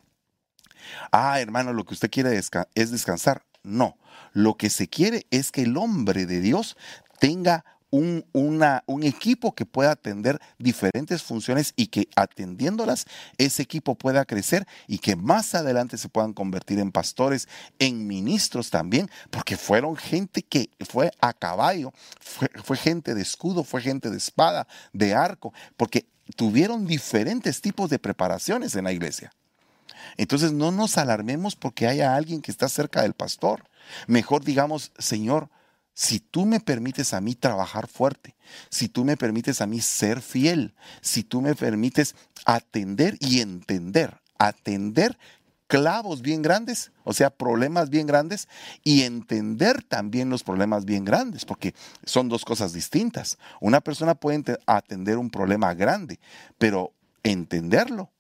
[1.11, 2.39] Ah, hermano, lo que usted quiere
[2.75, 3.45] es descansar.
[3.63, 3.97] No,
[4.33, 6.77] lo que se quiere es que el hombre de Dios
[7.21, 13.05] tenga un, un, equipo que pueda atender diferentes funciones y que atendiéndolas
[13.37, 18.71] ese equipo pueda crecer y que más adelante se puedan convertir en pastores, en ministros
[18.71, 24.09] también, porque fueron gente que fue a caballo, fue, fue gente de escudo, fue gente
[24.09, 29.33] de espada, de arco, porque tuvieron diferentes tipos de preparaciones en la iglesia.
[30.17, 33.65] Entonces no nos alarmemos porque haya alguien que está cerca del pastor.
[34.07, 35.51] Mejor digamos, Señor,
[35.95, 38.35] si tú me permites a mí trabajar fuerte,
[38.71, 44.21] si tú me permites a mí ser fiel, si tú me permites atender y entender,
[44.39, 45.19] atender
[45.73, 48.47] clavos bien grandes, o sea, problemas bien grandes,
[48.85, 51.75] y entender también los problemas bien grandes, porque
[52.05, 53.39] son dos cosas distintas.
[53.59, 56.21] Una persona puede atender un problema grande,
[56.59, 58.11] pero entenderlo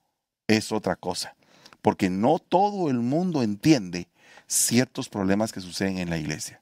[0.46, 1.36] es otra cosa,
[1.82, 4.08] porque no todo el mundo entiende
[4.46, 6.61] ciertos problemas que suceden en la iglesia.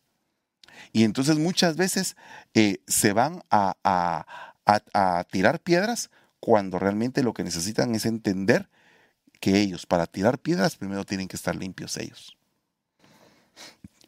[0.92, 2.16] Y entonces muchas veces
[2.54, 8.68] eh, se van a, a tirar piedras cuando realmente lo que necesitan es entender
[9.40, 12.36] que ellos para tirar piedras primero tienen que estar limpios ellos.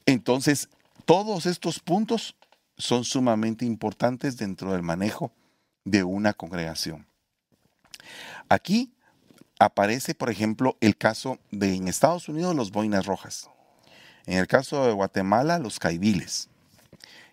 [0.06, 0.68] Entonces,
[1.04, 2.36] todos estos puntos
[2.76, 5.32] son sumamente importantes dentro del manejo
[5.84, 7.06] de una congregación.
[8.48, 8.92] Aquí
[9.58, 13.48] aparece, por ejemplo, el caso de en Estados Unidos los boinas rojas,
[14.26, 16.48] en el caso de Guatemala los caibiles,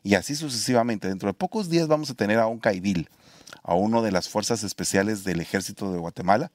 [0.04, 1.08] y así sucesivamente.
[1.08, 3.10] Dentro de pocos días vamos a tener a un caibil,
[3.64, 6.52] a uno de las fuerzas especiales del ejército de Guatemala,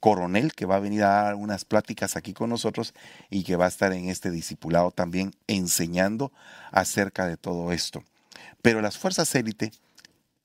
[0.00, 2.94] coronel que va a venir a dar unas pláticas aquí con nosotros
[3.30, 6.32] y que va a estar en este discipulado también enseñando
[6.70, 8.02] acerca de todo esto.
[8.62, 9.72] Pero las fuerzas élite,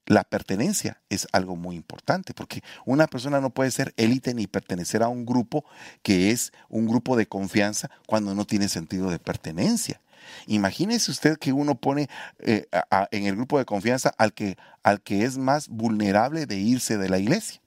[0.05, 5.03] la pertenencia es algo muy importante porque una persona no puede ser élite ni pertenecer
[5.03, 5.65] a un grupo
[6.01, 10.01] que es un grupo de confianza cuando no tiene sentido de pertenencia.
[10.47, 12.09] Imagínese usted que uno pone
[12.39, 12.67] eh,
[13.11, 17.09] en el grupo de confianza al que, al que es más vulnerable de irse de
[17.09, 17.61] la iglesia.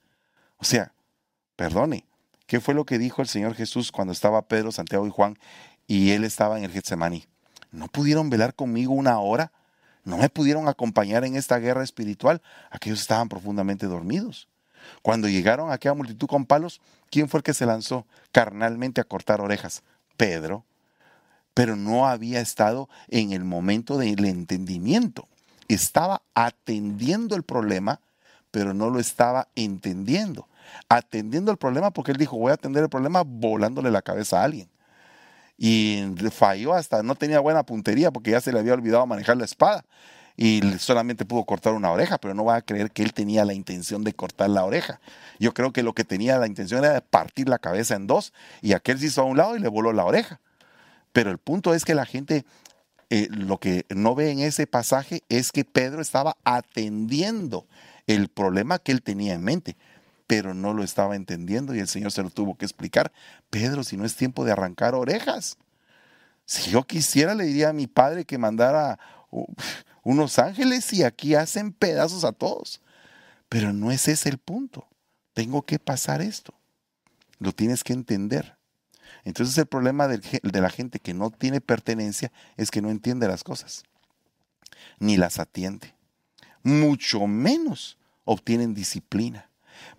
[0.59, 0.93] O sea,
[1.57, 2.05] Perdone,
[2.47, 5.39] ¿qué fue lo que dijo el Señor Jesús cuando estaba Pedro, Santiago y Juan
[5.87, 7.27] y él estaba en el Getsemaní?
[7.71, 9.53] ¿No pudieron velar conmigo una hora?
[10.05, 12.41] ¿No me pudieron acompañar en esta guerra espiritual?
[12.71, 14.49] Aquellos estaban profundamente dormidos.
[15.03, 19.05] Cuando llegaron a aquella multitud con palos, ¿quién fue el que se lanzó carnalmente a
[19.05, 19.83] cortar orejas?
[20.17, 20.65] Pedro.
[21.57, 25.27] Pero no había estado en el momento del entendimiento.
[25.69, 28.01] Estaba atendiendo el problema,
[28.51, 30.47] pero no lo estaba entendiendo
[30.89, 34.45] atendiendo el problema porque él dijo, voy a atender el problema volándole la cabeza a
[34.45, 34.69] alguien.
[35.59, 39.47] Y falló hasta, no tenía buena puntería porque ya se le había olvidado manejar la
[39.47, 39.85] espada
[40.37, 43.55] y solamente pudo cortar una oreja, pero no va a creer que él tenía la
[43.55, 45.01] intención de cortar la oreja.
[45.39, 48.35] Yo creo que lo que tenía la intención era de partir la cabeza en dos
[48.61, 50.41] y aquel se hizo a un lado y le voló la oreja.
[51.17, 52.45] Pero el punto es que la gente
[53.09, 57.67] eh, lo que no ve en ese pasaje es que Pedro estaba atendiendo
[58.07, 59.79] el problema que él tenía en mente
[60.27, 63.13] pero no lo estaba entendiendo y el Señor se lo tuvo que explicar.
[63.49, 65.57] Pedro, si no es tiempo de arrancar orejas.
[66.45, 68.99] Si yo quisiera, le diría a mi padre que mandara
[70.03, 72.83] unos ángeles y aquí hacen pedazos a todos.
[73.49, 74.87] Pero no es ese el punto.
[75.33, 76.55] Tengo que pasar esto.
[77.39, 78.56] Lo tienes que entender.
[79.27, 83.43] Entonces el problema de la gente que no tiene pertenencia es que no entiende las
[83.43, 83.83] cosas,
[85.01, 85.95] ni las atiende.
[86.63, 89.51] Mucho menos obtienen disciplina.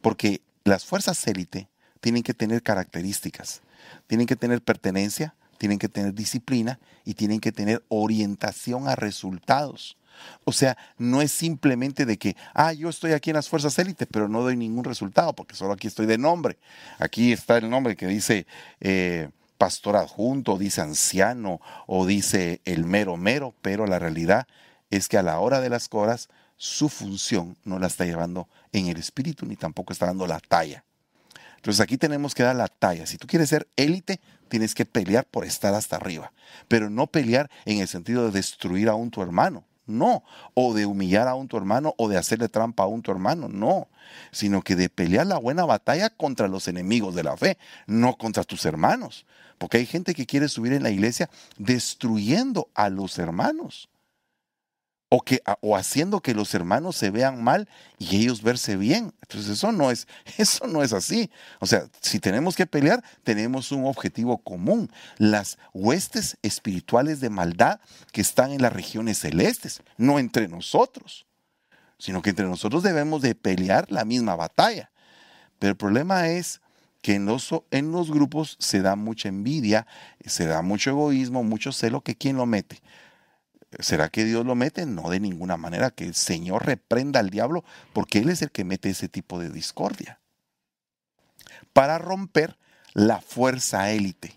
[0.01, 1.67] Porque las fuerzas élite
[1.99, 3.61] tienen que tener características,
[4.07, 9.97] tienen que tener pertenencia, tienen que tener disciplina y tienen que tener orientación a resultados.
[10.43, 14.05] O sea, no es simplemente de que, ah, yo estoy aquí en las fuerzas élite,
[14.05, 16.57] pero no doy ningún resultado, porque solo aquí estoy de nombre.
[16.99, 18.47] Aquí está el nombre que dice
[18.79, 24.47] eh, pastor adjunto, dice anciano o dice el mero mero, pero la realidad
[24.89, 28.87] es que a la hora de las cosas su función no la está llevando en
[28.87, 30.83] el espíritu ni tampoco está dando la talla.
[31.57, 33.05] Entonces aquí tenemos que dar la talla.
[33.05, 36.31] Si tú quieres ser élite, tienes que pelear por estar hasta arriba,
[36.67, 40.23] pero no pelear en el sentido de destruir a un tu hermano, no,
[40.53, 43.47] o de humillar a un tu hermano o de hacerle trampa a un tu hermano,
[43.49, 43.87] no,
[44.31, 48.43] sino que de pelear la buena batalla contra los enemigos de la fe, no contra
[48.43, 49.25] tus hermanos,
[49.57, 53.89] porque hay gente que quiere subir en la iglesia destruyendo a los hermanos
[55.09, 59.13] o, que, o haciendo que los hermanos se vean mal y ellos verse bien.
[59.21, 61.31] Entonces eso no es, eso no es así.
[61.59, 64.91] O sea, si tenemos que pelear, tenemos un objetivo común.
[65.17, 67.79] Las huestes espirituales de maldad
[68.11, 71.25] que están en las regiones celestes, no entre nosotros,
[71.97, 74.91] sino que entre nosotros debemos de pelear la misma batalla.
[75.59, 76.61] Pero el problema es
[77.01, 79.87] que en los, en los grupos se da mucha envidia,
[80.25, 82.81] se da mucho egoísmo, mucho celo, que ¿quién lo mete?
[83.79, 84.85] ¿Será que Dios lo mete?
[84.85, 88.63] No de ninguna manera, que el Señor reprenda al diablo, porque Él es el que
[88.63, 90.19] mete ese tipo de discordia.
[91.73, 92.57] Para romper
[92.93, 94.33] la fuerza élite.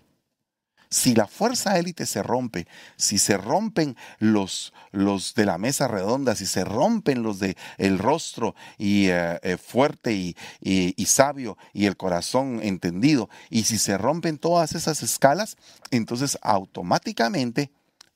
[0.89, 2.67] Si la fuerza élite se rompe,
[2.97, 7.97] si se rompen los, los de la mesa redonda, si se rompen los de el
[7.97, 13.97] rostro y eh, eh, fuerte y, y sabio y el corazón entendido, y si se
[13.97, 15.55] rompen todas esas escalas,
[15.91, 17.71] entonces automáticamente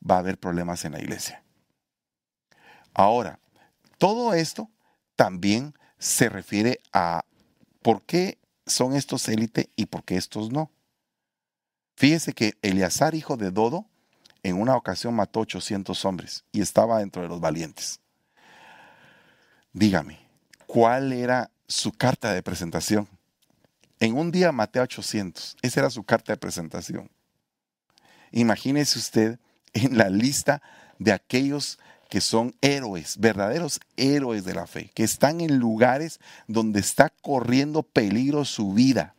[0.10, 1.44] va a haber problemas en la iglesia.
[2.94, 3.40] Ahora,
[3.98, 4.70] todo esto
[5.16, 7.26] también se refiere a
[7.82, 10.72] por qué son estos élite y por qué estos no.
[11.96, 13.86] Fíjese que Eleazar, hijo de Dodo,
[14.44, 18.00] en una ocasión mató 800 hombres y estaba dentro de los valientes.
[19.74, 20.20] Dígame,
[20.68, 23.08] ¿cuál era su carta de presentación?
[24.00, 25.58] En un día maté a 800.
[25.62, 27.10] Esa era su carta de presentación.
[28.32, 29.40] Imagínese usted
[29.76, 30.62] en la lista
[30.98, 31.78] de aquellos
[32.10, 37.84] que son héroes, verdaderos héroes de la fe, que están en lugares donde está corriendo
[37.84, 39.16] peligro su vida.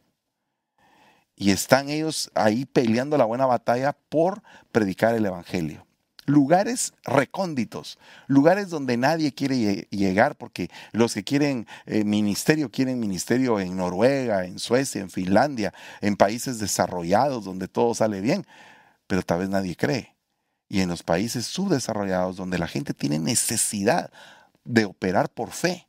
[1.36, 4.42] Y están ellos ahí peleando la buena batalla por
[4.72, 5.86] predicar el Evangelio.
[6.24, 13.60] Lugares recónditos, lugares donde nadie quiere llegar porque los que quieren eh, ministerio quieren ministerio
[13.60, 18.44] en Noruega, en Suecia, en Finlandia, en países desarrollados donde todo sale bien,
[19.06, 20.15] pero tal vez nadie cree
[20.68, 24.10] y en los países subdesarrollados donde la gente tiene necesidad
[24.64, 25.86] de operar por fe,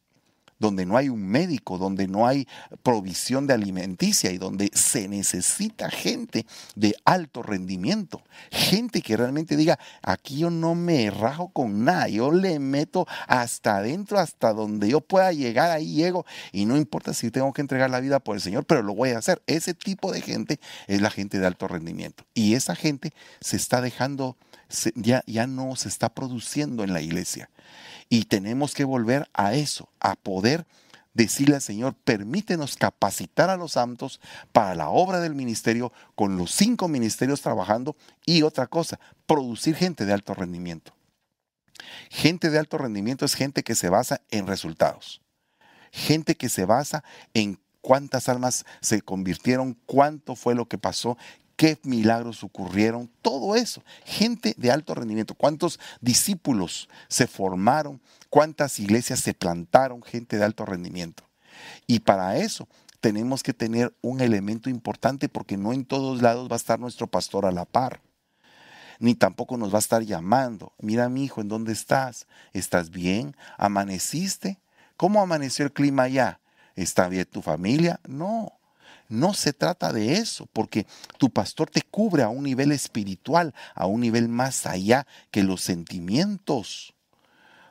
[0.59, 2.47] donde no hay un médico, donde no hay
[2.82, 9.78] provisión de alimenticia y donde se necesita gente de alto rendimiento, gente que realmente diga,
[10.01, 15.01] aquí yo no me rajo con nada, yo le meto hasta adentro, hasta donde yo
[15.01, 18.41] pueda llegar, ahí llego y no importa si tengo que entregar la vida por el
[18.41, 19.41] Señor, pero lo voy a hacer.
[19.45, 23.82] Ese tipo de gente es la gente de alto rendimiento y esa gente se está
[23.82, 24.38] dejando
[24.95, 27.49] ya, ya no se está produciendo en la iglesia.
[28.09, 30.65] Y tenemos que volver a eso, a poder
[31.18, 36.51] decirle al Señor, permítenos capacitar a los santos para la obra del ministerio con los
[36.51, 40.93] cinco ministerios trabajando y otra cosa, producir gente de alto rendimiento.
[42.09, 45.22] Gente de alto rendimiento es gente que se basa en resultados.
[45.91, 47.03] Gente que se basa
[47.34, 51.18] en cuántas almas se convirtieron, cuánto fue lo que pasó,
[51.58, 53.84] qué milagros ocurrieron, todo eso.
[54.05, 57.99] Gente de alto rendimiento, cuántos discípulos se formaron,
[58.30, 61.24] cuántas iglesias se plantaron, gente de alto rendimiento.
[61.88, 62.70] Y para eso
[63.01, 67.08] tenemos que tener un elemento importante porque no en todos lados va a estar nuestro
[67.08, 68.01] pastor a la par.
[68.99, 70.74] Ni tampoco nos va a estar llamando.
[70.80, 72.28] Mira, mi hijo, ¿en dónde estás?
[72.53, 73.36] ¿Estás bien?
[73.58, 74.60] ¿Amaneciste?
[74.95, 76.39] ¿Cómo amaneció el clima allá?
[76.76, 77.99] ¿Está bien tu familia?
[78.08, 78.57] No.
[79.10, 80.86] No se trata de eso, porque
[81.18, 85.62] tu pastor te cubre a un nivel espiritual, a un nivel más allá que los
[85.62, 86.93] sentimientos.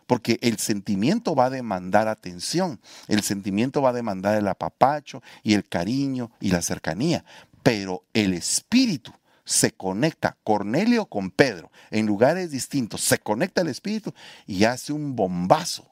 [0.06, 5.54] Porque el sentimiento va a demandar atención, el sentimiento va a demandar el apapacho y
[5.54, 7.24] el cariño y la cercanía,
[7.62, 9.12] pero el espíritu
[9.44, 14.12] se conecta Cornelio con Pedro en lugares distintos, se conecta el espíritu
[14.46, 15.90] y hace un bombazo.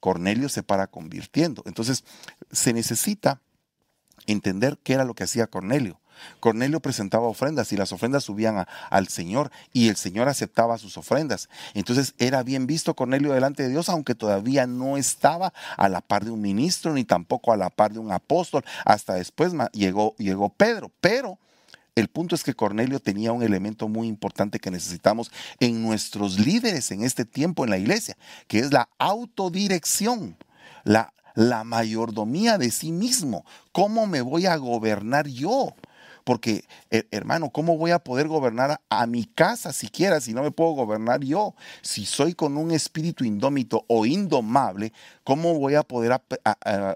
[0.00, 1.62] Cornelio se para convirtiendo.
[1.66, 2.04] Entonces,
[2.52, 3.40] se necesita
[4.28, 5.98] entender qué era lo que hacía Cornelio.
[6.40, 11.48] Cornelio presentaba ofrendas y las ofrendas subían al Señor y el Señor aceptaba sus ofrendas.
[11.74, 16.24] Entonces era bien visto Cornelio delante de Dios, aunque todavía no estaba a la par
[16.24, 18.64] de un ministro ni tampoco a la par de un apóstol.
[18.84, 20.90] Hasta después llegó, llegó Pedro.
[21.00, 21.38] Pero
[21.94, 26.90] el punto es que Cornelio tenía un elemento muy importante que necesitamos en nuestros líderes
[26.92, 28.16] en este tiempo en la iglesia,
[28.46, 30.36] que es la autodirección.
[30.84, 33.44] La la mayordomía de sí mismo.
[33.72, 35.74] ¿Cómo me voy a gobernar yo?
[36.28, 40.72] Porque, hermano, ¿cómo voy a poder gobernar a, mi casa siquiera si no me puedo
[40.72, 41.54] gobernar yo?
[41.80, 44.92] Si soy con un espíritu indómito o indomable,
[45.24, 46.20] ¿cómo voy a poder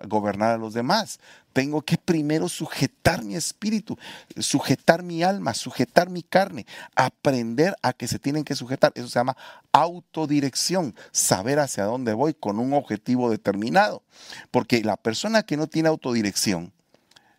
[0.06, 1.18] gobernar a los demás?
[1.54, 3.96] Tengo que primero sujetar mi espíritu,
[4.36, 8.92] sujetar mi alma, sujetar mi carne, aprender a que se tienen que sujetar.
[8.94, 9.38] Eso se llama
[9.72, 14.02] autodirección, saber hacia dónde voy con un objetivo determinado.
[14.50, 16.70] Porque la persona que no tiene autodirección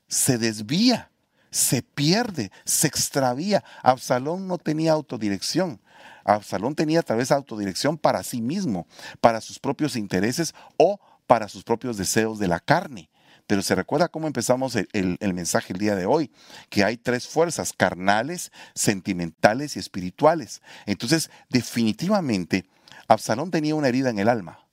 [0.08, 1.12] se desvía,
[1.54, 3.64] se pierde, se extravía.
[3.84, 5.80] Absalón no tenía autodirección.
[6.26, 8.88] Absalón tenía tal vez autodirección para sí mismo,
[9.22, 13.10] para sus propios intereses o para sus propios deseos de la carne.
[13.46, 16.32] Pero se recuerda cómo empezamos el, mensaje el día de hoy,
[16.70, 20.62] que hay tres fuerzas, carnales, sentimentales y espirituales.
[20.88, 22.66] Entonces, definitivamente,
[23.08, 24.66] Absalón tenía una herida en el alma.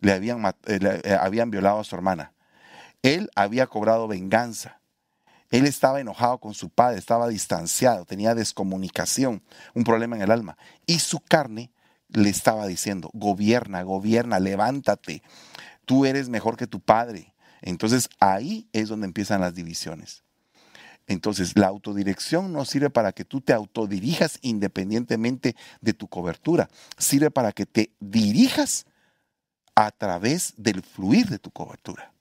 [0.00, 2.32] Le habían, eh, eh, habían violado a su hermana.
[3.02, 4.80] Él había cobrado venganza.
[5.50, 9.42] Él estaba enojado con su padre, estaba distanciado, tenía descomunicación,
[9.74, 10.56] un problema en el alma.
[10.86, 11.70] Y su carne
[12.08, 15.22] le estaba diciendo, gobierna, gobierna, levántate.
[15.84, 17.34] Tú eres mejor que tu padre.
[17.62, 20.22] Entonces ahí es donde empiezan las divisiones.
[21.08, 26.68] Entonces, la autodirección no sirve para que tú te autodirijas independientemente de tu cobertura.
[26.98, 28.86] Sirve para que te dirijas
[29.76, 32.12] a través del fluir de tu cobertura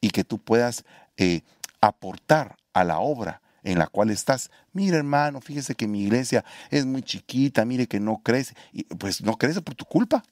[0.00, 0.84] y que tú puedas
[1.16, 1.42] eh,
[1.86, 4.50] aportar a la obra en la cual estás.
[4.72, 8.54] Mira, hermano, fíjese que mi iglesia es muy chiquita, mire que no crece.
[8.72, 10.22] Y pues no crece por tu culpa.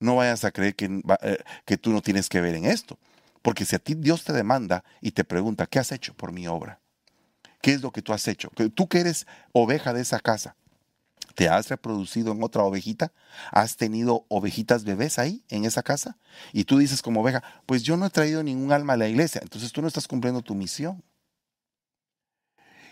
[0.00, 2.98] No vayas a creer que, eh, que tú no tienes que ver en esto.
[3.42, 6.46] Porque si a ti Dios te demanda y te pregunta, ¿qué has hecho por mi
[6.46, 6.80] obra?
[7.60, 8.50] ¿Qué es lo que tú has hecho?
[8.74, 10.54] Tú que eres oveja de esa casa,
[11.38, 13.12] ¿te has reproducido en otra ovejita?
[13.52, 16.18] ¿Has tenido ovejitas bebés ahí en esa casa?
[16.52, 19.40] Y tú dices como oveja, pues yo no he traído ningún alma a la iglesia,
[19.44, 21.00] entonces tú no estás cumpliendo tu misión.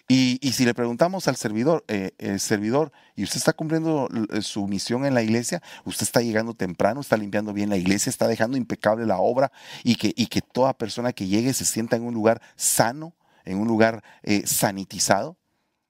[0.07, 4.69] Y, si le preguntamos al servidor, eh, el servidor, ¿y usted está cumpliendo eh, su
[4.69, 5.61] misión en la iglesia?
[5.85, 7.01] ¿Usted está llegando temprano?
[7.01, 8.11] ¿Está limpiando bien la iglesia?
[8.11, 9.51] ¿Está dejando impecable la obra?
[9.83, 13.59] Y que, y que toda persona que llegue se sienta en un lugar sano, en
[13.59, 15.37] un lugar eh, sanitizado,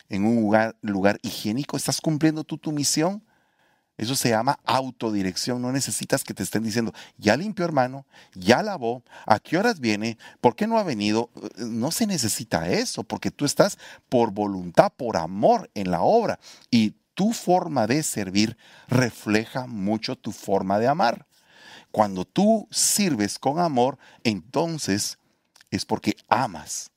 [0.09, 1.77] en un lugar, lugar higiénico.
[1.77, 3.23] ¿Estás cumpliendo tú tu misión?
[3.97, 5.63] Eso se llama autodirección.
[5.63, 10.19] No necesitas que te estén diciendo, ya limpió hermano, ya lavó, a qué horas viene,
[10.41, 11.31] por qué no ha venido.
[11.57, 13.79] No se necesita eso, porque tú estás
[14.09, 16.39] por voluntad, por amor en la obra.
[16.71, 21.27] Y tu forma de servir refleja mucho tu forma de amar.
[21.91, 25.19] Cuando tú sirves con amor, entonces
[25.71, 26.91] es porque amas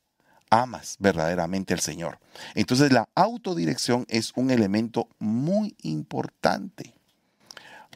[0.49, 2.19] amas verdaderamente al Señor.
[2.55, 6.93] Entonces la autodirección es un elemento muy importante.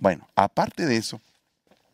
[0.02, 1.22] Bueno, aparte de eso,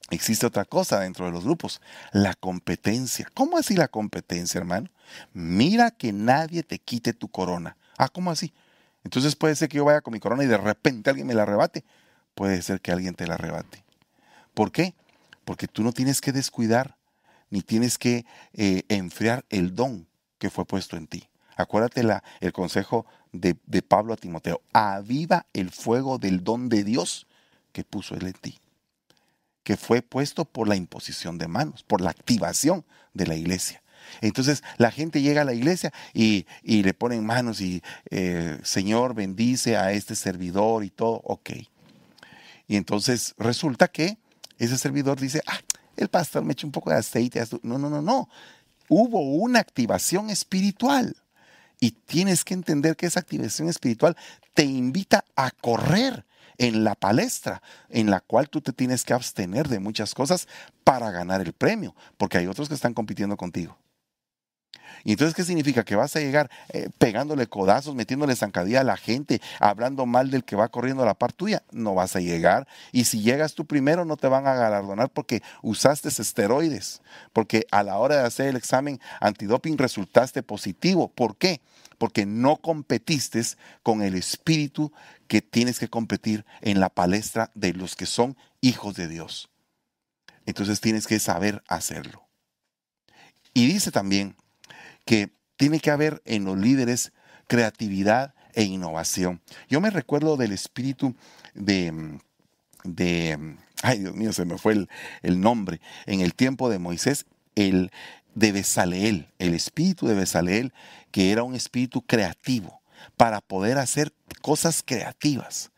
[0.10, 1.82] existe otra cosa dentro de los grupos,
[2.12, 3.28] la competencia.
[3.34, 4.89] ¿Cómo así la competencia, hermano?
[5.34, 7.78] Mira que nadie te quite tu corona.
[7.97, 8.53] Ah, ¿cómo así?
[9.03, 11.43] Entonces puede ser que yo vaya con mi corona y de repente alguien me la
[11.43, 11.86] arrebate.
[12.36, 13.84] Puede ser que alguien te la arrebate.
[14.53, 14.93] ¿Por qué?
[15.45, 16.97] Porque tú no tienes que descuidar
[17.49, 20.09] ni tienes que eh, enfriar el don
[20.39, 21.29] que fue puesto en ti.
[21.55, 24.61] Acuérdate la, el consejo de, de Pablo a Timoteo.
[24.73, 27.27] Aviva el fuego del don de Dios
[27.73, 28.59] que puso él en ti.
[29.63, 33.83] Que fue puesto por la imposición de manos, por la activación de la iglesia.
[34.21, 39.13] Entonces la gente llega a la iglesia y, y le ponen manos y eh, Señor
[39.13, 41.51] bendice a este servidor y todo, ok.
[42.67, 44.17] Y entonces resulta que
[44.57, 45.59] ese servidor dice, ah,
[45.97, 47.43] el pastor me echa un poco de aceite.
[47.61, 48.29] No, no, no, no
[48.89, 51.15] hubo una activación espiritual.
[51.79, 54.17] Y tienes que entender que esa activación espiritual
[54.53, 56.25] te invita a correr
[56.57, 60.47] en la palestra, en la cual tú te tienes que abstener de muchas cosas
[60.83, 63.77] para ganar el premio, porque hay otros que están compitiendo contigo.
[65.03, 65.84] Y entonces, ¿qué significa?
[65.84, 70.43] Que vas a llegar eh, pegándole codazos, metiéndole zancadilla a la gente, hablando mal del
[70.43, 71.63] que va corriendo a la par tuya.
[71.72, 72.67] No vas a llegar.
[72.91, 77.01] Y si llegas tú primero, no te van a galardonar porque usaste esteroides.
[77.34, 81.09] Porque a la hora de hacer el examen antidoping resultaste positivo.
[81.09, 81.61] ¿Por qué?
[81.97, 83.41] Porque no competiste
[83.84, 84.91] con el espíritu
[85.28, 89.49] que tienes que competir en la palestra de los que son hijos de Dios.
[90.45, 92.28] Entonces tienes que saber hacerlo.
[93.53, 94.36] Y dice también
[95.10, 97.14] que tiene que haber en los líderes
[97.47, 99.41] creatividad e innovación.
[99.68, 101.16] Yo me recuerdo del espíritu
[101.55, 102.20] de,
[102.84, 104.89] de ay Dios mío, se me fue el,
[105.24, 107.89] el nombre, en el tiempo de Moisés, el
[108.36, 110.74] de Besaleel, el espíritu de Besaleel,
[111.10, 112.80] que era un espíritu creativo
[113.18, 115.72] para poder hacer cosas creativas.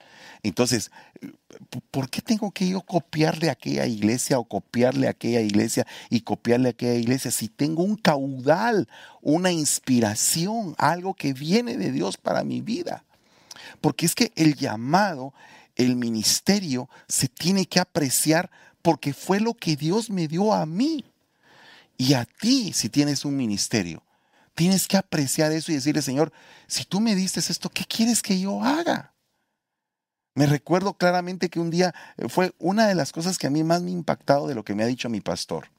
[0.44, 0.90] Entonces,
[1.92, 6.22] ¿por qué tengo que yo copiarle a aquella iglesia o copiarle a aquella iglesia y
[6.22, 8.88] copiarle a aquella iglesia si tengo un caudal,
[9.22, 13.04] una inspiración, algo que viene de Dios para mi vida?
[13.82, 15.34] Porque es que el llamado,
[15.76, 18.50] el ministerio se tiene que apreciar
[18.82, 21.06] porque fue lo que Dios me dio a mí.
[21.98, 24.02] Y a ti, si tienes un ministerio,
[24.56, 26.34] tienes que apreciar eso y decirle, Señor,
[26.66, 29.11] si tú me diste esto, ¿qué quieres que yo haga?
[30.34, 33.64] Me recuerdo claramente que un día eh, fue una de las cosas que a mí
[33.64, 35.70] más me ha impactado de lo que me ha dicho mi pastor.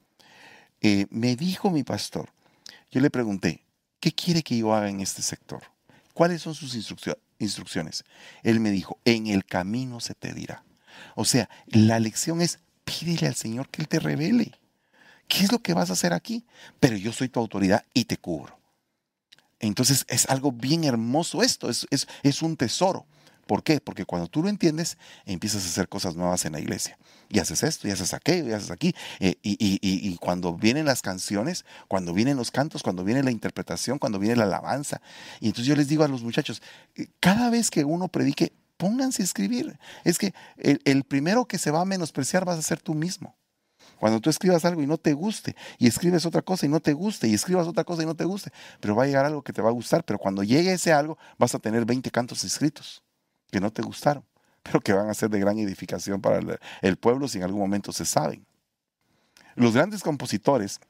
[0.81, 2.29] Eh, me dijo mi pastor,
[2.91, 3.65] yo le pregunté,
[3.99, 5.63] ¿qué quiere que yo haga en este sector?
[6.13, 8.03] ¿Cuáles son sus instrucciones?
[8.43, 10.63] Él me dijo, en el camino se te dirá.
[11.15, 14.51] O sea, la lección es, pídele al Señor que Él te revele.
[15.27, 16.45] ¿Qué es lo que vas a hacer aquí?
[16.79, 18.59] Pero yo soy tu autoridad y te cubro.
[19.59, 23.07] Entonces es algo bien hermoso esto, es, es un tesoro.
[23.45, 23.81] ¿Por qué?
[23.81, 26.97] Porque cuando tú lo entiendes, empiezas a hacer cosas nuevas en la iglesia.
[27.29, 28.95] Y haces esto, y haces aquello, y haces aquí.
[29.19, 34.19] Eh, y, cuando vienen las canciones, cuando vienen los cantos, cuando viene la interpretación, cuando
[34.19, 35.01] viene la alabanza.
[35.41, 36.61] Y entonces yo les digo a los muchachos,
[36.95, 39.77] eh, cada vez que uno predique, pónganse a escribir.
[40.03, 43.35] Es que el, el primero que se va a menospreciar vas a ser tú mismo.
[43.99, 46.93] Cuando tú escribas algo y no te guste, y escribes otra cosa y no te
[46.93, 49.53] guste, y escribas otra cosa y no te guste, pero va a llegar algo que
[49.53, 53.03] te va a gustar, pero cuando llegue ese algo vas a tener 20 cantos escritos
[53.53, 54.25] que no te gustaron,
[54.63, 56.39] pero que van a ser de gran edificación para
[56.81, 58.45] el pueblo si en algún momento se saben.
[59.55, 60.81] Los grandes compositores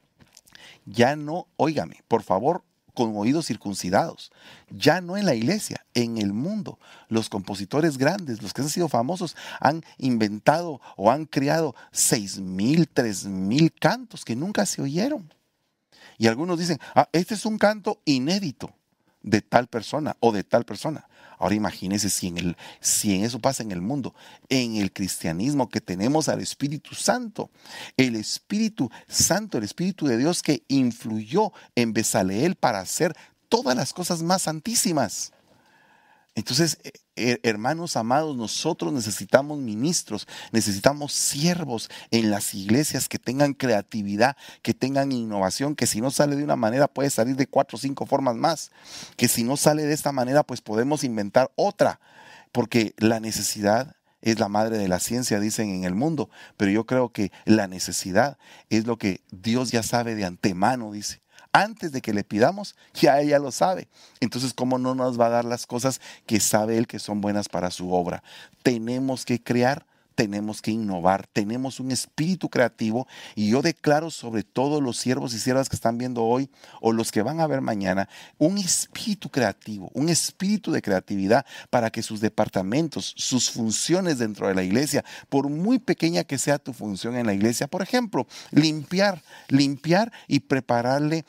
[0.85, 4.31] ya no, óigame, por favor, con oídos circuncidados,
[4.69, 6.79] ya no en la iglesia, en el mundo.
[7.09, 12.87] Los compositores grandes, los que han sido famosos, han inventado o han creado seis mil,
[12.87, 15.33] tres mil cantos que nunca se oyeron.
[16.17, 18.73] Y algunos dicen, ah, este es un canto inédito
[19.23, 21.07] de tal persona o de tal persona.
[21.39, 24.13] Ahora imagínense si en, el, si en eso pasa en el mundo,
[24.49, 27.49] en el cristianismo que tenemos al Espíritu Santo.
[27.97, 33.15] El Espíritu Santo, el Espíritu de Dios que influyó en Besaleel para hacer
[33.49, 35.33] todas las cosas más santísimas.
[36.35, 44.35] Entonces, eh, hermanos amados, nosotros necesitamos ministros, necesitamos siervos en las iglesias que tengan creatividad,
[44.61, 47.79] que tengan innovación, que si no sale de una manera puede salir de cuatro o
[47.79, 48.71] cinco formas más,
[49.15, 51.99] que si no sale de esta manera pues podemos inventar otra,
[52.51, 56.85] porque la necesidad es la madre de la ciencia, dicen en el mundo, pero yo
[56.85, 58.37] creo que la necesidad
[58.69, 63.21] es lo que Dios ya sabe de antemano, dice antes de que le pidamos, ya
[63.21, 63.87] ella lo sabe.
[64.19, 67.47] Entonces, ¿cómo no nos va a dar las cosas que sabe Él que son buenas
[67.47, 68.23] para su obra?
[68.63, 69.85] Tenemos que crear
[70.15, 75.39] tenemos que innovar, tenemos un espíritu creativo y yo declaro sobre todos los siervos y
[75.39, 76.49] siervas que están viendo hoy
[76.81, 81.89] o los que van a ver mañana, un espíritu creativo, un espíritu de creatividad para
[81.89, 86.73] que sus departamentos, sus funciones dentro de la iglesia, por muy pequeña que sea tu
[86.73, 91.25] función en la iglesia, por ejemplo, limpiar, limpiar y prepararle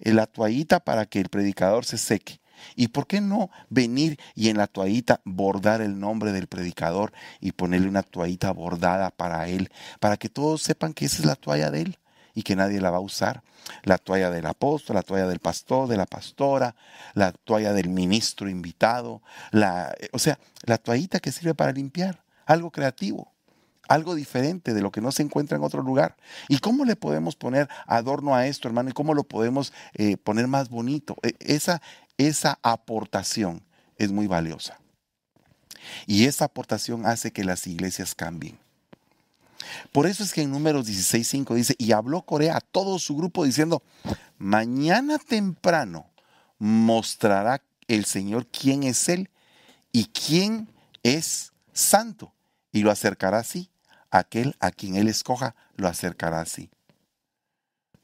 [0.00, 2.40] la toallita para que el predicador se seque
[2.74, 7.52] ¿Y por qué no venir y en la toallita bordar el nombre del predicador y
[7.52, 11.70] ponerle una toallita bordada para él, para que todos sepan que esa es la toalla
[11.70, 11.98] de él
[12.34, 13.42] y que nadie la va a usar?
[13.82, 16.76] La toalla del apóstol, la toalla del pastor, de la pastora,
[17.14, 22.70] la toalla del ministro invitado, la, o sea, la toallita que sirve para limpiar, algo
[22.70, 23.32] creativo
[23.88, 26.16] algo diferente de lo que no se encuentra en otro lugar.
[26.48, 28.90] ¿Y cómo le podemos poner adorno a esto, hermano?
[28.90, 31.16] ¿Y cómo lo podemos eh, poner más bonito?
[31.22, 31.80] E, esa,
[32.18, 33.62] esa aportación
[33.96, 34.78] es muy valiosa.
[36.06, 38.58] Y esa aportación hace que las iglesias cambien.
[39.92, 43.44] Por eso es que en números 16.5 dice, y habló Corea a todo su grupo
[43.44, 43.82] diciendo,
[44.38, 46.10] mañana temprano
[46.58, 49.30] mostrará el Señor quién es Él
[49.92, 50.68] y quién
[51.02, 52.32] es santo.
[52.72, 53.70] Y lo acercará así.
[54.10, 56.70] Aquel a quien Él escoja lo acercará así.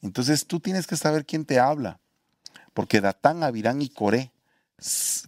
[0.00, 2.00] Entonces tú tienes que saber quién te habla
[2.74, 4.32] porque Datán, Abirán y Coré,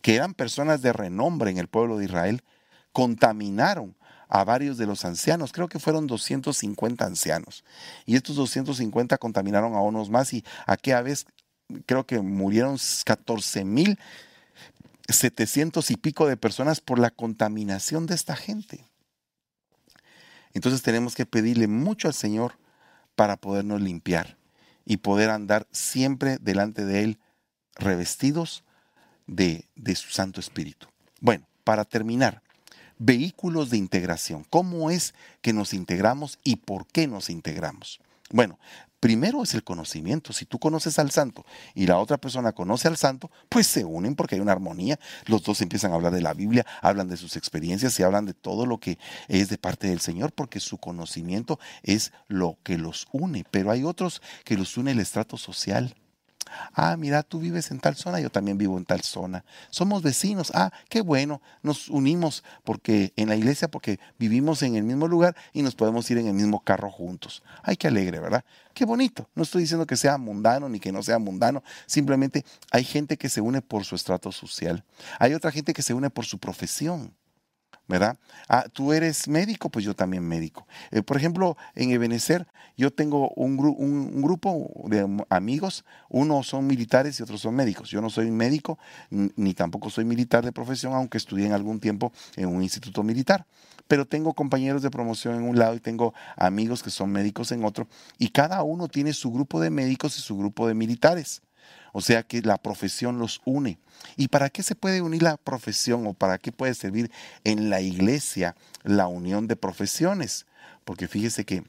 [0.02, 2.42] que eran personas de renombre en el pueblo de Israel,
[2.92, 3.96] contaminaron
[4.28, 5.52] a varios de los ancianos.
[5.52, 7.64] Creo que fueron 250 ancianos.
[8.06, 11.26] Y estos 250 contaminaron a unos más y aquella vez
[11.86, 13.98] creo que murieron 14 mil
[15.08, 18.86] 700 y pico de personas por la contaminación de esta gente.
[20.54, 22.58] Entonces tenemos que pedirle mucho al Señor
[23.14, 24.38] para podernos limpiar
[24.84, 27.18] y poder andar siempre delante de Él
[27.76, 28.64] revestidos
[29.26, 30.86] de, de su Santo Espíritu.
[31.20, 32.42] Bueno, para terminar,
[32.98, 34.44] vehículos de integración.
[34.50, 38.00] ¿Cómo es que nos integramos y por qué nos integramos?
[38.30, 38.58] Bueno,
[39.00, 40.32] primero es el conocimiento.
[40.32, 41.44] Si tú conoces al santo
[41.74, 44.98] y la otra persona conoce al santo, pues se unen porque hay una armonía.
[45.26, 48.34] Los dos empiezan a hablar de la Biblia, hablan de sus experiencias y hablan de
[48.34, 48.98] todo lo que
[49.28, 53.44] es de parte del Señor porque su conocimiento es lo que los une.
[53.50, 55.94] Pero hay otros que los une el estrato social
[56.72, 59.44] Ah, mira, tú vives en tal zona, yo también vivo en tal zona.
[59.70, 60.52] Somos vecinos.
[60.54, 61.40] Ah, qué bueno.
[61.62, 66.10] Nos unimos porque en la iglesia porque vivimos en el mismo lugar y nos podemos
[66.10, 67.42] ir en el mismo carro juntos.
[67.62, 68.44] Ay, qué alegre, ¿verdad?
[68.74, 69.28] Qué bonito.
[69.34, 71.62] No estoy diciendo que sea mundano ni que no sea mundano.
[71.86, 74.84] Simplemente hay gente que se une por su estrato social.
[75.18, 77.14] Hay otra gente que se une por su profesión.
[77.86, 78.16] ¿Verdad?
[78.48, 80.66] Ah, tú eres médico, pues yo también médico.
[80.90, 87.20] Eh, por ejemplo, en Ebenezer, yo tengo un, un, grupo de amigos, unos son militares
[87.20, 87.90] y otros son médicos.
[87.90, 88.78] Yo no soy médico,
[89.10, 93.46] ni tampoco soy militar de profesión, aunque estudié en algún tiempo en un instituto militar.
[93.86, 97.64] Pero tengo compañeros de promoción en un lado y tengo amigos que son médicos en
[97.64, 97.86] otro,
[98.18, 101.42] y cada uno tiene su grupo de médicos y su grupo de militares.
[101.96, 103.78] O sea que la profesión los une.
[104.16, 107.08] ¿Y para qué se puede unir la profesión o para qué puede servir
[107.44, 110.44] en la iglesia la unión de profesiones?
[110.84, 111.62] Porque fíjese que,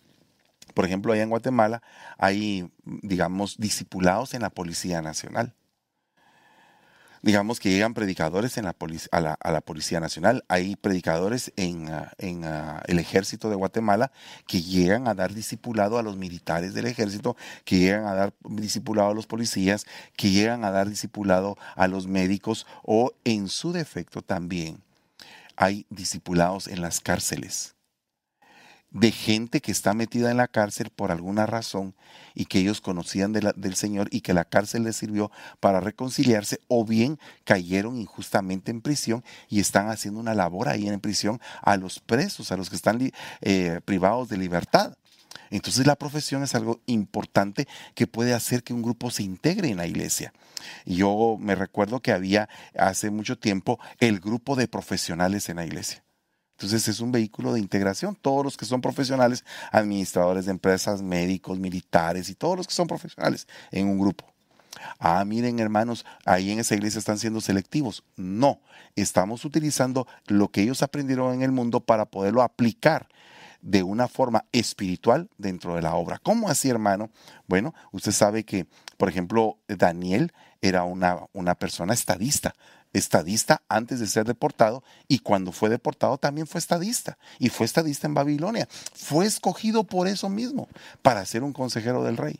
[0.73, 1.83] por ejemplo, allá en Guatemala
[2.17, 5.53] hay, digamos, discipulados en la Policía Nacional.
[7.25, 8.75] Digamos que llegan predicadores en la
[9.11, 14.11] a, la, Policía Nacional, hay predicadores en, ah, ah, el Ejército de Guatemala
[14.45, 19.09] que llegan a dar discipulado a los militares del ejército, que llegan a dar discipulado
[19.09, 24.21] a los policías, que llegan a dar discipulado a los médicos o en su defecto
[24.21, 24.83] también
[25.55, 27.74] hay discipulados en las cárceles
[28.95, 31.93] de gente que está metida en la cárcel por alguna razón
[32.33, 36.85] y que ellos conocían del Señor y que la cárcel les sirvió para reconciliarse o
[36.85, 41.99] bien cayeron injustamente en prisión y están haciendo una labor ahí en prisión a los
[41.99, 44.95] presos, a los que están eh, privados de libertad.
[45.49, 49.77] Entonces la profesión es algo importante que puede hacer que un grupo se integre en
[49.77, 50.31] la iglesia.
[50.85, 56.04] Yo me recuerdo que había hace mucho tiempo el grupo de profesionales en la iglesia.
[56.55, 58.15] Entonces es un vehículo de integración.
[58.15, 62.87] Todos los que son profesionales, administradores de empresas, médicos, militares y todos los que son
[62.87, 64.25] profesionales en un grupo.
[64.99, 68.03] Ah, miren hermanos, ahí en esa iglesia están siendo selectivos.
[68.15, 68.59] No,
[68.95, 73.07] estamos utilizando lo que ellos aprendieron en el mundo para poderlo aplicar
[73.61, 76.19] de una forma espiritual dentro de la obra.
[76.19, 77.09] ¿Cómo así, hermano?
[77.47, 82.53] Bueno, usted sabe que, por ejemplo, Daniel era una, una persona estadista
[82.97, 88.07] estadista antes de ser deportado y cuando fue deportado también fue estadista y fue estadista
[88.07, 88.67] en Babilonia.
[88.93, 90.67] Fue escogido por eso mismo,
[91.01, 92.39] para ser un consejero del rey.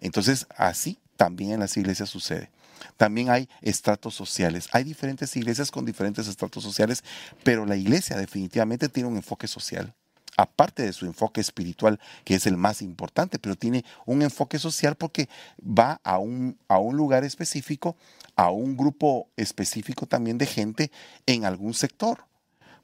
[0.00, 2.50] Entonces, así también en las iglesias sucede.
[2.96, 4.68] También hay estratos sociales.
[4.72, 7.04] Hay diferentes iglesias con diferentes estratos sociales,
[7.44, 9.94] pero la iglesia definitivamente tiene un enfoque social
[10.36, 14.96] aparte de su enfoque espiritual, que es el más importante, pero tiene un enfoque social
[14.96, 15.28] porque
[15.60, 17.96] va a un, a un lugar específico
[18.36, 20.90] a un grupo específico también de gente
[21.26, 22.24] en algún sector.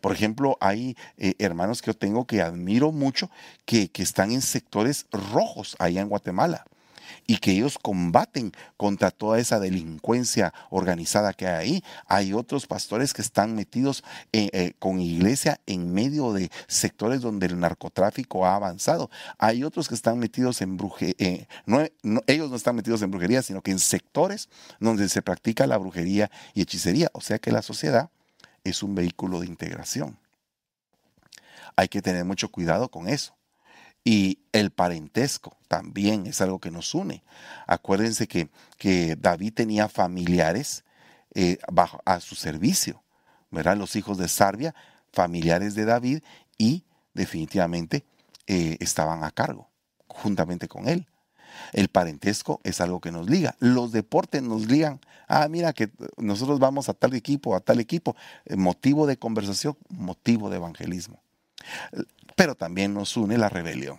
[0.01, 3.31] Por ejemplo, hay eh, hermanos que yo tengo que admiro mucho
[3.65, 6.65] que, que están en sectores rojos allá en Guatemala
[7.27, 11.85] y que ellos combaten contra toda esa delincuencia organizada que hay ahí.
[12.07, 14.03] Hay otros pastores que están metidos
[14.33, 19.11] eh, eh, con iglesia en medio de sectores donde el narcotráfico ha avanzado.
[19.39, 21.83] Hay otros que están metidos en brujería, eh, no,
[22.27, 24.49] ellos no están metidos en brujería, sino que en sectores
[24.81, 27.11] donde se practica la brujería y hechicería.
[27.13, 28.11] O sea que la sociedad
[28.65, 30.19] es un vehículo de integración.
[31.77, 33.38] Hay que tener mucho cuidado con eso.
[34.09, 37.23] Y el parentesco también es algo que nos une.
[37.67, 38.49] Acuérdense que,
[38.79, 40.83] que David tenía familiares
[41.35, 43.03] eh, bajo, a su servicio,
[43.51, 43.77] ¿verdad?
[43.77, 44.75] Los hijos de Sarbia,
[45.13, 46.23] familiares de David,
[46.57, 48.07] y definitivamente
[48.47, 49.69] eh, estaban a cargo,
[50.07, 51.07] juntamente con él.
[51.75, 53.57] El parentesco es algo que nos liga.
[53.59, 55.01] Los deportes nos ligan.
[55.27, 58.17] Ah, mira que nosotros vamos a tal equipo, a tal equipo.
[58.47, 61.21] Eh, motivo de conversación, motivo de evangelismo
[62.39, 63.99] pero también nos une la rebelión.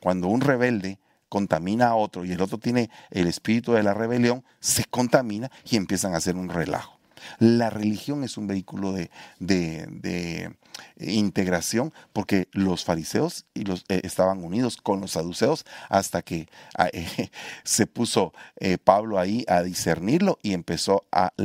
[0.00, 4.42] Cuando un rebelde contamina a otro y el otro tiene el espíritu de la rebelión,
[4.58, 6.98] se contamina y empiezan a hacer un relajo.
[7.38, 10.56] La religión es un vehículo de, de,
[10.98, 16.88] integración porque los fariseos y los, eh, estaban unidos con los saduceos hasta que ah,
[17.64, 21.04] se puso eh, Pablo ahí a discernirlo y empezó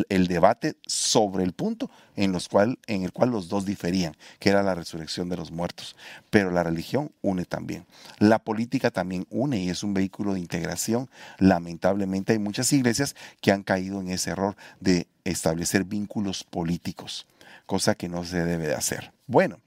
[0.10, 4.50] el debate sobre el punto en, los cual, en el cual los dos diferían, que
[4.50, 5.96] era la resurrección de los muertos.
[6.30, 7.86] Pero la religión une también.
[8.18, 11.10] La política también une y es un vehículo de integración.
[11.38, 17.26] Lamentablemente hay muchas iglesias que han caído en ese error de establecer vínculos políticos,
[17.70, 19.14] cosa que no se debe de hacer.
[19.28, 19.60] Bueno,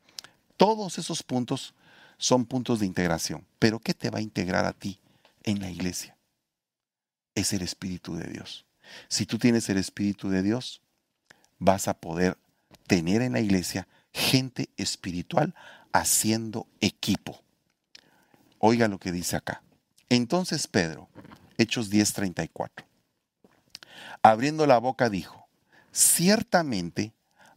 [0.57, 1.73] todos esos puntos
[2.19, 4.99] son puntos de integración, pero ¿qué te va a integrar a ti
[5.45, 6.17] en la iglesia?
[7.37, 8.67] Es el Espíritu de Dios.
[9.07, 10.83] Si tú tienes el Espíritu de Dios,
[11.61, 12.37] vas a poder
[12.89, 15.55] tener en la iglesia gente espiritual
[15.93, 17.41] haciendo equipo.
[18.59, 19.63] Oiga lo que dice acá.
[20.09, 21.09] Entonces Pedro,
[21.57, 22.85] Hechos 10:34,
[24.23, 25.47] abriendo la boca dijo,
[25.93, 27.13] ciertamente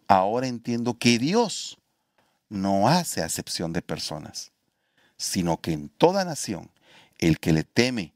[0.07, 1.77] ahora entiendo que Dios
[2.49, 4.51] no hace acepción de personas,
[5.17, 6.69] sino que en toda nación
[7.17, 8.13] el que le teme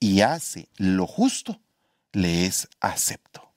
[0.00, 1.60] y hace lo justo,
[2.12, 3.50] le es acepto.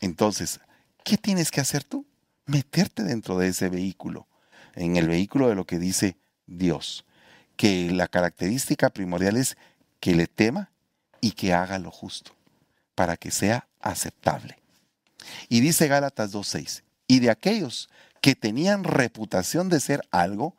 [0.00, 0.60] Entonces,
[1.04, 2.06] ¿qué tienes que hacer tú?
[2.46, 4.26] Meterte dentro de ese vehículo,
[4.74, 7.04] en el vehículo de lo que dice Dios,
[7.56, 9.56] que la característica primordial es
[10.00, 10.70] que le tema
[11.20, 12.32] y que haga lo justo,
[12.94, 14.59] para que sea aceptable.
[15.48, 17.88] Y dice Gálatas 2.6, y de aquellos
[18.20, 20.56] que tenían reputación de ser algo,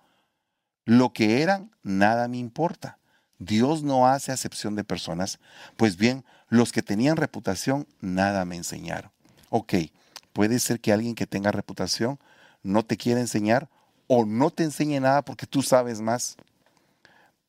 [0.86, 2.98] lo que eran, nada me importa.
[3.40, 5.40] Dios no hace acepción de personas.
[5.78, 9.12] Pues bien, los que tenían reputación, nada me enseñaron.
[9.50, 9.74] Ok,
[10.34, 12.20] puede ser que alguien que tenga reputación
[12.64, 13.70] no te quiera enseñar
[14.08, 16.36] o no te enseñe nada porque tú sabes más.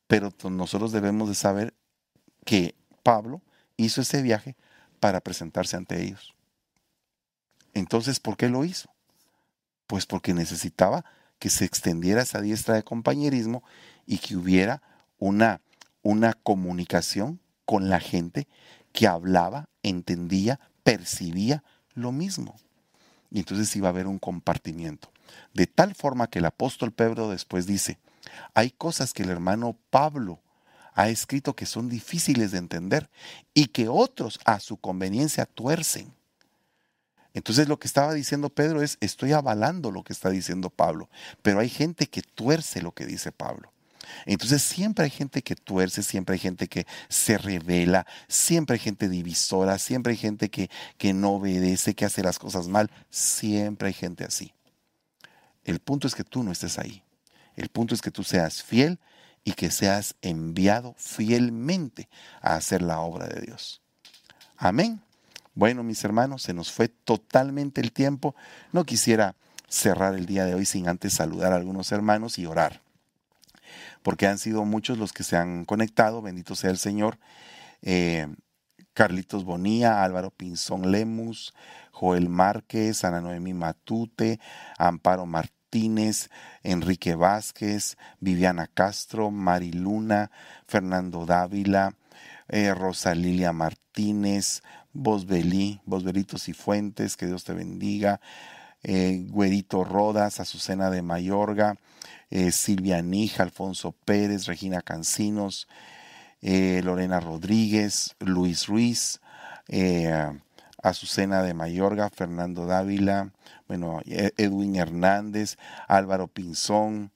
[0.07, 1.73] Pero nosotros debemos de saber
[2.45, 3.41] que Pablo
[3.77, 4.55] hizo ese viaje
[4.99, 6.32] para presentarse ante ellos
[7.73, 8.89] Entonces, ¿por qué lo hizo?
[9.87, 11.05] Pues porque necesitaba
[11.39, 13.63] que se extendiera esa diestra de compañerismo
[14.05, 14.81] y que hubiera
[15.19, 15.61] una,
[16.01, 18.47] una comunicación con la gente
[18.91, 21.63] que hablaba, entendía, percibía
[21.93, 22.55] lo mismo.
[23.31, 25.11] Y entonces iba a haber un compartimiento.
[25.53, 27.97] De tal forma que el apóstol Pedro después dice,
[28.53, 30.39] hay cosas que el hermano Pablo
[30.93, 33.09] ha escrito que son difíciles de entender
[33.53, 36.13] y que otros a su conveniencia tuercen.
[37.33, 41.09] Entonces lo que estaba diciendo Pedro es, estoy avalando lo que está diciendo Pablo,
[41.41, 43.71] pero hay gente que tuerce lo que dice Pablo.
[44.25, 49.09] Entonces siempre hay gente que tuerce, siempre hay gente que se revela, siempre hay gente
[49.09, 53.93] divisora, siempre hay gente que, que no obedece, que hace las cosas mal, siempre hay
[53.93, 54.53] gente así.
[55.63, 57.03] El punto es que tú no estés ahí.
[57.55, 58.99] El punto es que tú seas fiel
[59.43, 62.09] y que seas enviado fielmente
[62.41, 63.81] a hacer la obra de Dios.
[64.57, 65.01] Amén.
[65.55, 68.35] Bueno, mis hermanos, se nos fue totalmente el tiempo.
[68.71, 69.35] No quisiera
[69.67, 72.81] cerrar el día de hoy sin antes saludar a algunos hermanos y orar.
[74.01, 77.19] Porque han sido muchos los que se han conectado, bendito sea el Señor.
[77.81, 78.27] Eh,
[78.93, 81.53] Carlitos Bonía, Álvaro Pinzón Lemus,
[81.91, 84.39] Joel Márquez, Ana Noemí Matute,
[84.77, 86.29] Amparo Martínez,
[86.61, 90.31] Enrique Vázquez, Viviana Castro, Mariluna,
[90.67, 91.95] Fernando Dávila,
[92.49, 94.61] eh, Rosa Lilia Martínez,
[94.93, 98.21] Bosbelí, Bosbelitos y Fuentes, que Dios te bendiga,
[98.83, 101.77] eh, Güerito Rodas, Azucena de Mayorga,
[102.29, 105.67] eh, Silvia Nija, Alfonso Pérez, Regina Cancinos,
[106.41, 109.19] eh, Lorena Rodríguez, Luis Ruiz,
[110.83, 113.31] Azucena de Mayorga, Fernando Dávila,
[113.67, 117.11] bueno, e-, Edwin Hernández, Álvaro Pinzón,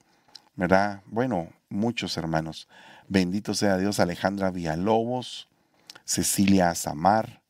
[0.55, 1.01] ¿verdad?
[1.05, 2.67] Bueno, muchos hermanos.
[3.09, 5.49] Bendito sea Dios, Alejandra Villalobos,
[6.05, 7.41] Cecilia Azamar,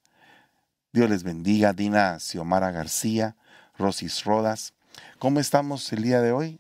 [0.98, 1.74] Dios les bendiga.
[1.74, 3.36] Dina Xiomara García,
[3.78, 4.74] Rosis Rodas.
[5.20, 6.60] ¿Cómo estamos el día de hoy?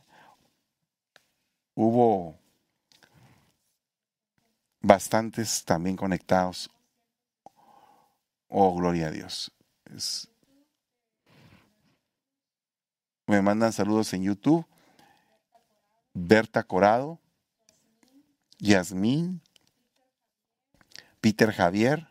[1.73, 2.37] Hubo
[4.79, 6.69] bastantes también conectados.
[8.47, 9.51] Oh, gloria a Dios.
[13.25, 14.67] Me mandan saludos en YouTube.
[16.13, 17.19] Berta Corado,
[18.59, 19.41] Yasmín,
[21.21, 22.07] Peter Javier,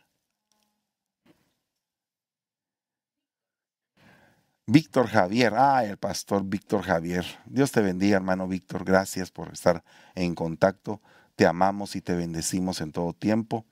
[4.69, 7.25] Víctor Javier, ah, el pastor Víctor Javier.
[7.47, 8.85] Dios te bendiga, hermano Víctor.
[8.85, 9.85] Gracias por estar
[10.17, 11.01] en contacto.
[11.37, 13.65] Te amamos y te bendecimos en todo tiempo.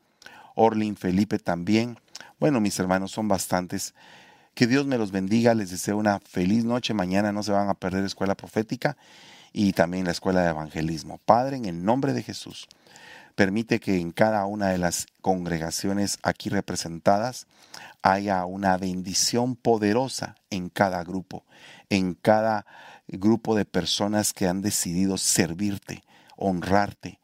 [0.55, 1.99] Orlin Felipe también.
[2.39, 3.93] Bueno, mis hermanos, son bastantes.
[4.55, 5.53] Que Dios me los bendiga.
[5.55, 6.95] Les deseo una feliz noche.
[6.95, 8.97] Mañana no se van a perder escuela profética
[9.53, 11.19] y también la escuela de evangelismo.
[11.27, 12.69] Padre, en el nombre de Jesús,
[13.35, 17.47] permite que en cada una de las congregaciones aquí representadas
[18.03, 21.45] haya una bendición poderosa en cada grupo,
[21.91, 22.67] en cada
[23.09, 26.05] grupo de personas que han decidido servirte,
[26.37, 27.19] honrarte,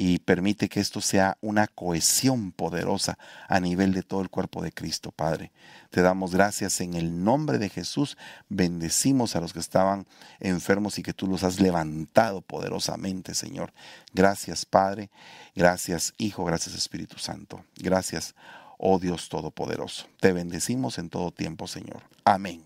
[0.00, 3.18] y permite que esto sea una cohesión poderosa
[3.48, 5.50] a nivel de todo el cuerpo de Cristo, Padre.
[5.90, 8.16] Te damos gracias en el nombre de Jesús.
[8.48, 10.06] Bendecimos a los que estaban
[10.38, 13.72] enfermos y que tú los has levantado poderosamente, Señor.
[14.12, 15.10] Gracias, Padre.
[15.56, 16.44] Gracias, Hijo.
[16.44, 17.64] Gracias, Espíritu Santo.
[17.74, 18.36] Gracias,
[18.78, 20.06] oh Dios Todopoderoso.
[20.20, 22.04] Te bendecimos en todo tiempo, Señor.
[22.24, 22.62] Amén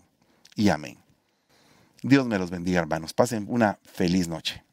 [0.55, 0.99] y amén.
[2.03, 3.11] Dios me los bendiga, hermanos.
[3.11, 4.63] Pasen una feliz noche.